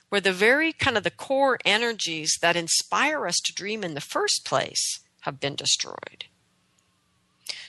[0.09, 4.01] where the very kind of the core energies that inspire us to dream in the
[4.01, 6.27] first place have been destroyed?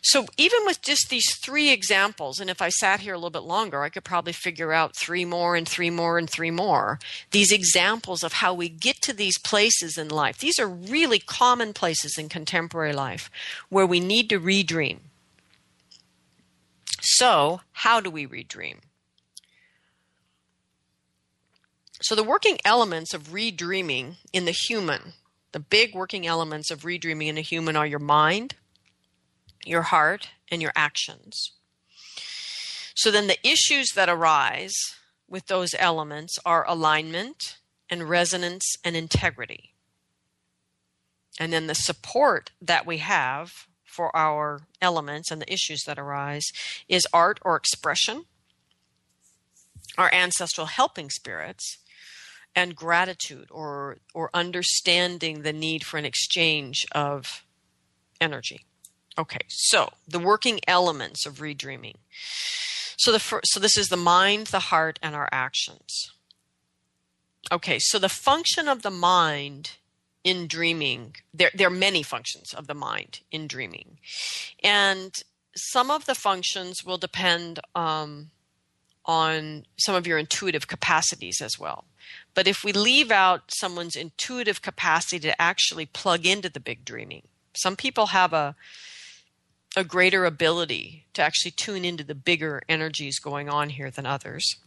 [0.01, 3.43] So even with just these three examples, and if I sat here a little bit
[3.43, 6.99] longer, I could probably figure out three more and three more and three more.
[7.32, 10.39] These examples of how we get to these places in life.
[10.39, 13.29] These are really common places in contemporary life
[13.69, 14.99] where we need to redream.
[17.01, 18.77] So, how do we redream?
[22.01, 25.13] So, the working elements of redreaming in the human,
[25.51, 28.55] the big working elements of redreaming in a human are your mind,
[29.66, 31.51] your heart, and your actions.
[32.95, 34.76] So then the issues that arise
[35.28, 37.57] with those elements are alignment
[37.89, 39.74] and resonance and integrity.
[41.39, 43.51] And then the support that we have
[43.86, 46.45] for our elements and the issues that arise
[46.88, 48.26] is art or expression,
[49.97, 51.78] our ancestral helping spirits,
[52.55, 57.45] and gratitude or or understanding the need for an exchange of
[58.20, 58.66] energy.
[59.18, 61.95] Okay, so the working elements of redreaming.
[62.97, 66.12] So the first, so this is the mind, the heart, and our actions.
[67.51, 69.72] Okay, so the function of the mind
[70.24, 73.97] in dreaming, there there are many functions of the mind in dreaming,
[74.64, 75.14] and
[75.55, 78.30] some of the functions will depend um,
[79.05, 81.86] on some of your intuitive capacities as well.
[82.34, 87.24] But if we leave out someone's intuitive capacity to actually plug into the big dreaming,
[87.53, 88.55] some people have a
[89.76, 94.57] a greater ability to actually tune into the bigger energies going on here than others.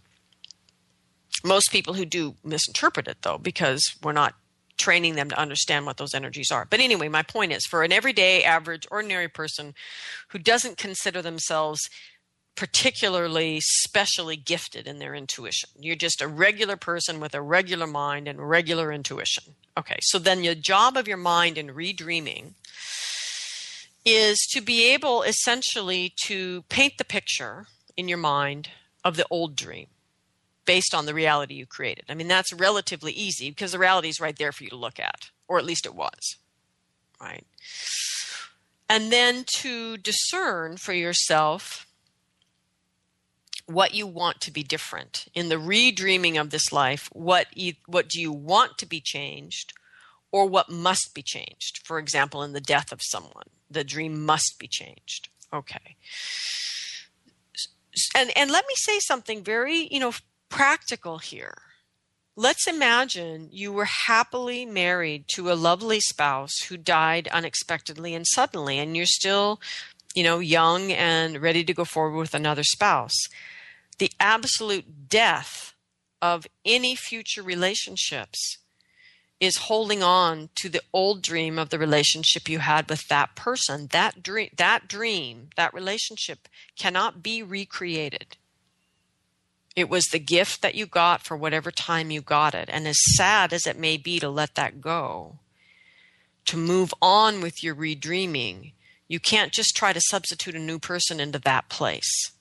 [1.45, 4.35] Most people who do misinterpret it though, because we're not
[4.77, 6.67] training them to understand what those energies are.
[6.69, 9.75] But anyway, my point is for an everyday, average, ordinary person
[10.29, 11.81] who doesn't consider themselves
[12.57, 15.71] particularly specially gifted in their intuition.
[15.79, 19.55] You're just a regular person with a regular mind and regular intuition.
[19.77, 22.55] Okay, so then the job of your mind in redreaming
[24.05, 28.69] is to be able essentially to paint the picture in your mind
[29.05, 29.87] of the old dream
[30.65, 32.05] based on the reality you created.
[32.09, 34.99] I mean, that's relatively easy because the reality is right there for you to look
[34.99, 36.37] at, or at least it was.
[37.21, 37.47] Right?
[38.89, 41.87] And then to discern for yourself
[43.67, 48.09] what you want to be different in the redreaming of this life what you, what
[48.09, 49.73] do you want to be changed
[50.31, 54.57] or what must be changed for example in the death of someone the dream must
[54.59, 55.29] be changed.
[55.53, 55.97] Okay.
[58.15, 60.13] And and let me say something very you know
[60.49, 61.59] practical here.
[62.37, 68.79] Let's imagine you were happily married to a lovely spouse who died unexpectedly and suddenly
[68.79, 69.61] and you're still
[70.15, 73.19] you know young and ready to go forward with another spouse.
[73.99, 75.75] The absolute death
[76.21, 78.59] of any future relationships
[79.45, 83.89] is holding on to the old dream of the relationship you had with that person.
[83.93, 88.37] That dream that dream that relationship cannot be recreated.
[89.77, 92.69] It was the gift that you got for whatever time you got it.
[92.73, 95.39] And as sad as it may be to let that go
[96.45, 98.73] to move on with your redreaming
[99.09, 102.33] you can't just try to substitute a new person into that place.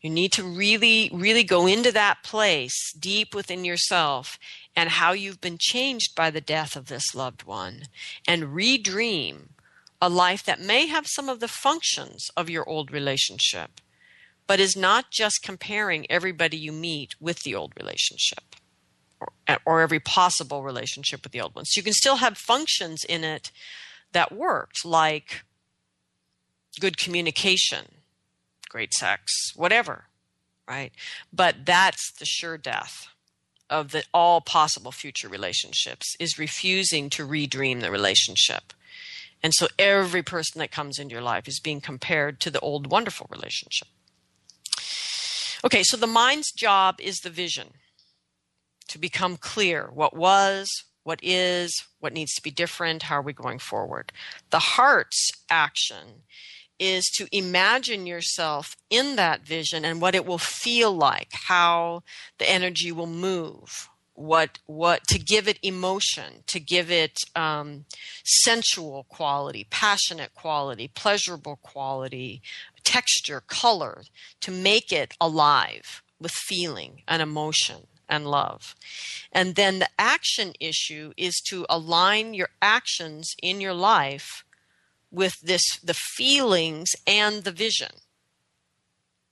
[0.00, 4.38] You need to really, really go into that place deep within yourself
[4.74, 7.82] and how you've been changed by the death of this loved one
[8.26, 9.48] and redream
[10.00, 13.80] a life that may have some of the functions of your old relationship,
[14.46, 18.56] but is not just comparing everybody you meet with the old relationship
[19.20, 21.64] or, eh, or every possible relationship with the old one.
[21.64, 23.52] So you can still have functions in it
[24.12, 25.42] that worked, like
[26.80, 27.86] good communication
[28.72, 30.06] great sex, whatever,
[30.66, 30.92] right?
[31.32, 33.08] But that's the sure death
[33.72, 38.72] of the all possible future relationships is refusing to redream the relationship.
[39.42, 42.90] And so every person that comes into your life is being compared to the old
[42.90, 43.88] wonderful relationship.
[45.64, 47.68] Okay, so the mind's job is the vision
[48.88, 50.68] to become clear what was,
[51.02, 54.12] what is, what needs to be different, how are we going forward.
[54.50, 56.24] The heart's action
[56.82, 62.02] is to imagine yourself in that vision and what it will feel like, how
[62.38, 67.84] the energy will move, what what to give it emotion, to give it um,
[68.24, 72.42] sensual quality, passionate quality, pleasurable quality,
[72.82, 74.02] texture, color,
[74.40, 78.74] to make it alive with feeling and emotion and love.
[79.30, 84.44] And then the action issue is to align your actions in your life
[85.12, 87.92] with this the feelings and the vision.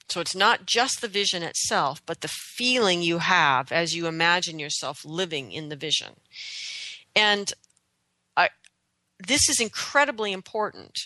[0.09, 4.59] So it's not just the vision itself, but the feeling you have as you imagine
[4.59, 6.17] yourself living in the vision.
[7.15, 7.53] And
[8.37, 8.49] I,
[9.25, 10.99] this is incredibly important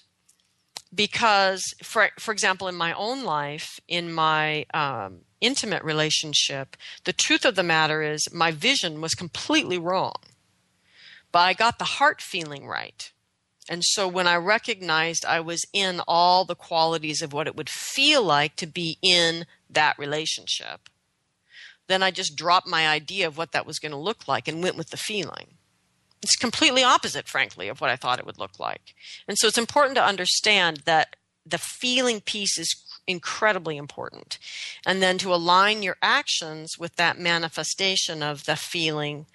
[0.95, 7.45] because, for, for example, in my own life, in my um, intimate relationship, the truth
[7.45, 10.15] of the matter is my vision was completely wrong.
[11.31, 13.11] But I got the heart feeling right.
[13.69, 17.71] And so when I recognized I was in all the qualities of what it would
[17.71, 20.89] feel like to be in that relationship,
[21.87, 24.63] then I just dropped my idea of what that was going to look like and
[24.63, 25.55] went with the feeling.
[26.23, 28.95] It's completely opposite, frankly, of what I thought it would look like.
[29.29, 32.75] And so it's important to understand that the feeling piece is
[33.07, 34.39] incredibly important.
[34.87, 39.27] And then to align your actions with that manifestation of the feeling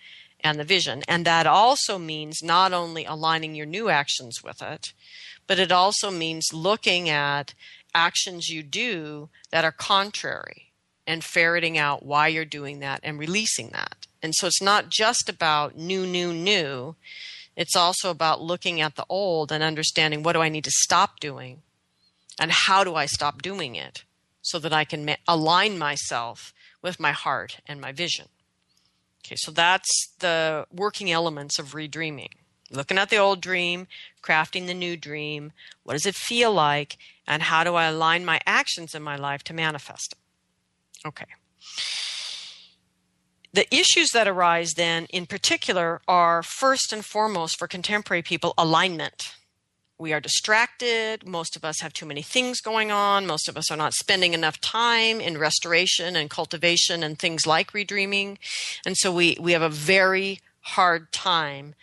[0.42, 1.04] and the vision.
[1.08, 4.94] And that also means not only aligning your new actions with it,
[5.48, 7.54] but it also means looking at
[7.94, 10.72] actions you do that are contrary
[11.08, 14.06] and ferreting out why you're doing that and releasing that.
[14.22, 16.96] And so it's not just about new, new, new.
[17.56, 21.20] It's also about looking at the old and understanding what do I need to stop
[21.20, 21.62] doing
[22.40, 24.04] and how do I stop doing it
[24.42, 28.28] so that I can ma- align myself with my heart and my vision.
[29.26, 32.32] Okay, so that's the working elements of redreaming.
[32.72, 33.88] Looking at the old dream,
[34.24, 35.52] crafting the new dream.
[35.84, 36.98] What does it feel like?
[37.28, 41.08] And how do I align my actions in my life to manifest it?
[41.08, 41.26] Okay.
[43.52, 49.36] The issues that arise then, in particular, are first and foremost for contemporary people alignment
[50.00, 51.28] we are distracted.
[51.28, 53.28] Most of us have too many things going on.
[53.28, 57.74] Most of us are not spending enough time in restoration and cultivation and things like
[57.74, 58.38] redreaming.
[58.86, 61.76] And so we, we have a very hard time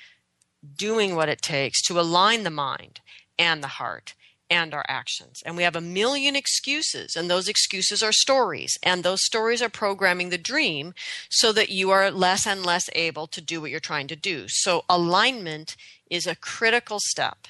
[0.76, 3.00] doing what it takes to align the mind
[3.38, 4.14] and the heart
[4.48, 5.42] and our actions.
[5.44, 8.78] And we have a million excuses, and those excuses are stories.
[8.82, 10.94] And those stories are programming the dream
[11.28, 14.44] so that you are less and less able to do what you're trying to do.
[14.46, 15.76] So alignment
[16.08, 17.48] is a critical step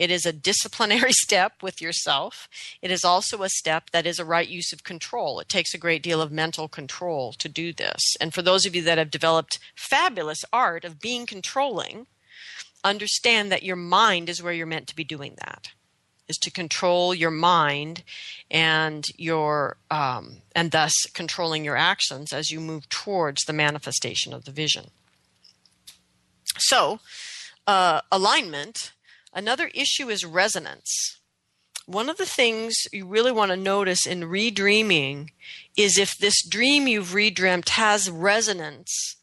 [0.00, 2.48] it is a disciplinary step with yourself.
[2.80, 5.38] It is also a step that is a right use of control.
[5.40, 8.16] It takes a great deal of mental control to do this.
[8.18, 12.06] And for those of you that have developed fabulous art of being controlling,
[12.82, 15.68] understand that your mind is where you're meant to be doing that
[16.30, 18.04] is to control your mind
[18.50, 24.44] and your um, and thus controlling your actions as you move towards the manifestation of
[24.44, 24.90] the vision
[26.56, 27.00] so
[27.66, 28.92] uh, alignment
[29.32, 31.18] Another issue is resonance.
[31.86, 35.30] One of the things you really want to notice in redreaming
[35.76, 39.16] is if this dream you've redreamt has resonance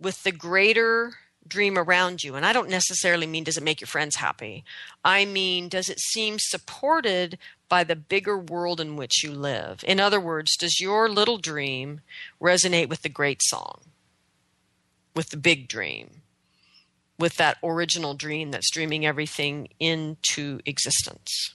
[0.00, 1.14] with the greater
[1.46, 2.34] dream around you.
[2.34, 4.64] And I don't necessarily mean does it make your friends happy.
[5.04, 7.38] I mean, does it seem supported
[7.68, 9.84] by the bigger world in which you live?
[9.86, 12.00] In other words, does your little dream
[12.40, 13.80] resonate with the great song,
[15.14, 16.22] with the big dream?
[17.22, 21.54] With that original dream that's dreaming everything into existence.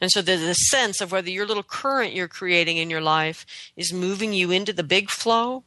[0.00, 3.44] And so there's a sense of whether your little current you're creating in your life
[3.76, 5.64] is moving you into the big flow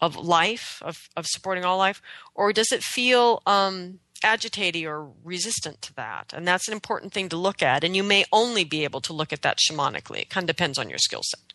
[0.00, 2.02] of life, of, of supporting all life,
[2.34, 6.32] or does it feel um, agitated or resistant to that?
[6.32, 7.84] And that's an important thing to look at.
[7.84, 10.22] And you may only be able to look at that shamanically.
[10.22, 11.52] It kind of depends on your skill set.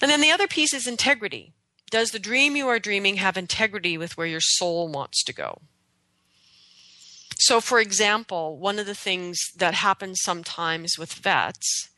[0.00, 1.54] And then the other piece is integrity.
[1.90, 5.62] Does the dream you are dreaming have integrity with where your soul wants to go?
[7.38, 11.88] So, for example, one of the things that happens sometimes with vets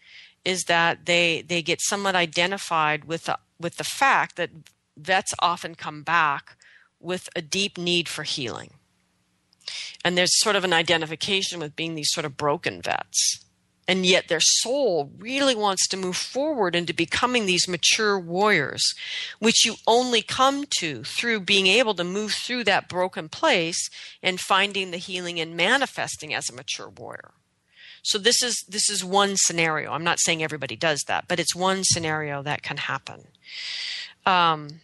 [0.44, 4.50] is that they they get somewhat identified with the, with the fact that
[4.96, 6.56] vets often come back
[7.00, 8.74] with a deep need for healing.
[10.04, 13.44] And there's sort of an identification with being these sort of broken vets
[13.88, 18.82] and yet their soul really wants to move forward into becoming these mature warriors,
[19.38, 23.88] which you only come to through being able to move through that broken place
[24.22, 27.32] and finding the healing and manifesting as a mature warrior.
[28.02, 29.90] So this is this is one scenario.
[29.90, 33.26] I'm not saying everybody does that, but it's one scenario that can happen.
[34.24, 34.80] Um,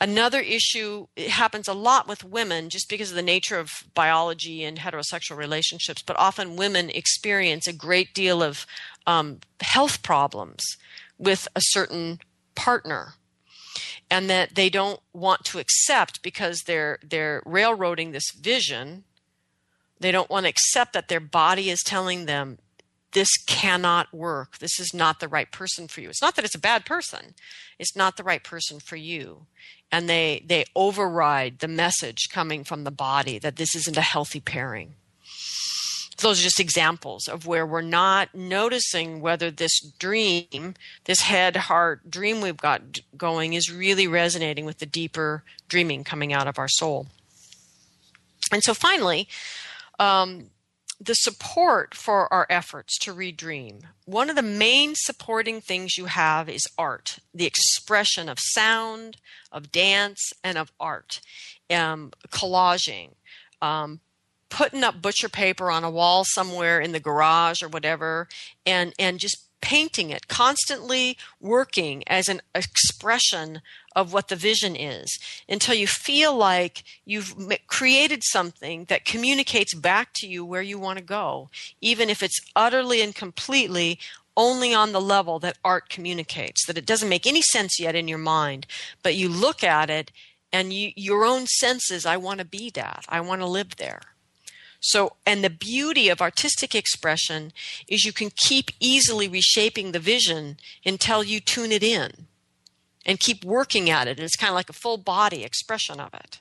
[0.00, 4.78] Another issue happens a lot with women just because of the nature of biology and
[4.78, 8.66] heterosexual relationships, but often women experience a great deal of
[9.06, 10.62] um, health problems
[11.18, 12.18] with a certain
[12.54, 13.14] partner
[14.10, 19.04] and that they don't want to accept because they're they're railroading this vision.
[20.00, 22.58] They don't want to accept that their body is telling them
[23.12, 24.58] this cannot work.
[24.58, 26.08] This is not the right person for you.
[26.08, 27.34] It's not that it's a bad person.
[27.78, 29.46] It's not the right person for you.
[29.90, 34.40] And they, they override the message coming from the body that this isn't a healthy
[34.40, 34.94] pairing.
[36.18, 42.10] Those are just examples of where we're not noticing whether this dream, this head heart
[42.10, 46.68] dream we've got going, is really resonating with the deeper dreaming coming out of our
[46.68, 47.06] soul.
[48.52, 49.28] And so finally,
[49.98, 50.50] um,
[51.00, 53.84] the support for our efforts to redream.
[54.04, 59.16] One of the main supporting things you have is art, the expression of sound,
[59.50, 61.22] of dance, and of art,
[61.70, 63.12] um, collaging,
[63.62, 64.00] um,
[64.50, 68.28] putting up butcher paper on a wall somewhere in the garage or whatever,
[68.66, 73.60] and and just painting it, constantly working as an expression
[73.94, 77.34] of what the vision is until you feel like you've
[77.66, 81.50] created something that communicates back to you where you want to go,
[81.80, 83.98] even if it's utterly and completely
[84.36, 88.08] only on the level that art communicates, that it doesn't make any sense yet in
[88.08, 88.66] your mind,
[89.02, 90.10] but you look at it
[90.52, 93.04] and you, your own senses, I want to be that.
[93.08, 94.00] I want to live there.
[94.80, 97.52] So, and the beauty of artistic expression
[97.86, 102.26] is you can keep easily reshaping the vision until you tune it in
[103.04, 104.18] and keep working at it.
[104.18, 106.40] And It's kind of like a full body expression of it.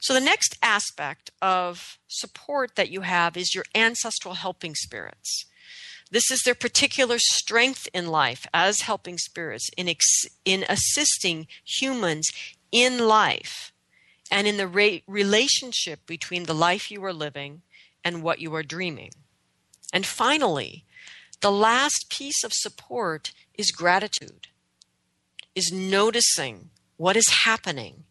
[0.00, 5.46] So, the next aspect of support that you have is your ancestral helping spirits.
[6.10, 12.28] This is their particular strength in life as helping spirits in, ex- in assisting humans
[12.72, 13.71] in life
[14.30, 17.62] and in the re- relationship between the life you are living
[18.04, 19.10] and what you are dreaming.
[19.92, 20.84] And finally,
[21.40, 24.48] the last piece of support is gratitude,
[25.54, 28.04] is noticing what is happening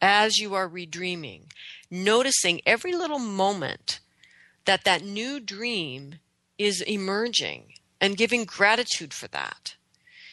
[0.00, 1.42] as you are redreaming,
[1.90, 4.00] noticing every little moment
[4.64, 6.16] that that new dream
[6.58, 9.75] is emerging and giving gratitude for that.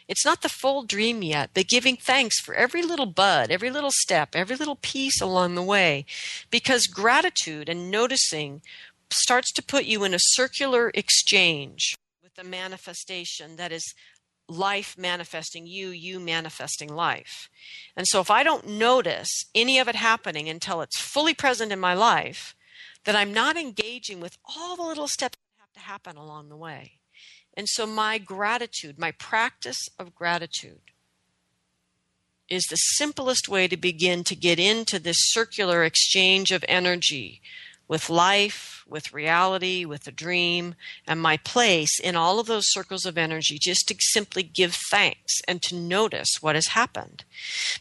[0.08, 3.92] It's not the full dream yet, but giving thanks for every little bud, every little
[3.92, 6.06] step, every little piece along the way.
[6.50, 8.62] Because gratitude and noticing
[9.12, 13.94] starts to put you in a circular exchange with the manifestation that is
[14.50, 17.50] life manifesting you, you manifesting life.
[17.96, 21.80] And so if I don't notice any of it happening until it's fully present in
[21.80, 22.56] my life,
[23.06, 26.58] then I'm not engaging with all the little steps that have to happen along the
[26.58, 27.00] way.
[27.56, 30.82] And so my gratitude, my practice of gratitude,
[32.50, 37.42] is the simplest way to begin to get into this circular exchange of energy
[37.88, 40.76] with life, with reality, with a dream,
[41.08, 45.42] and my place in all of those circles of energy just to simply give thanks
[45.48, 47.24] and to notice what has happened.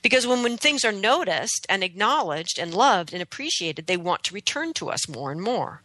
[0.03, 4.35] Because when, when things are noticed and acknowledged and loved and appreciated, they want to
[4.35, 5.83] return to us more and more.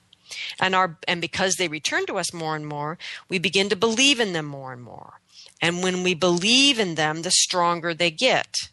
[0.60, 2.98] And our and because they return to us more and more,
[3.30, 5.20] we begin to believe in them more and more.
[5.62, 8.70] And when we believe in them, the stronger they get.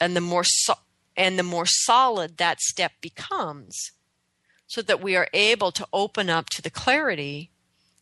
[0.00, 0.74] And the more so,
[1.16, 3.92] and the more solid that step becomes
[4.66, 7.50] so that we are able to open up to the clarity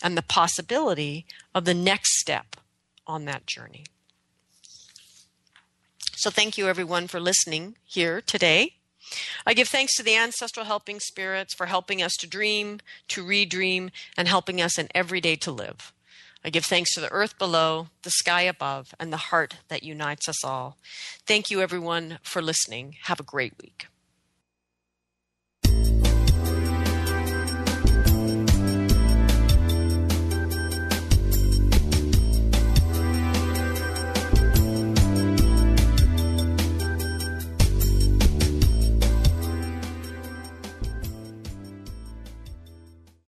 [0.02, 2.56] and the possibility of the next step
[3.06, 3.84] on that journey.
[6.14, 8.76] So, thank you everyone for listening here today.
[9.46, 13.90] I give thanks to the ancestral helping spirits for helping us to dream, to redream,
[14.16, 15.92] and helping us in every day to live.
[16.44, 20.28] I give thanks to the earth below, the sky above, and the heart that unites
[20.28, 20.76] us all.
[21.24, 22.96] Thank you, everyone, for listening.
[23.04, 23.86] Have a great week.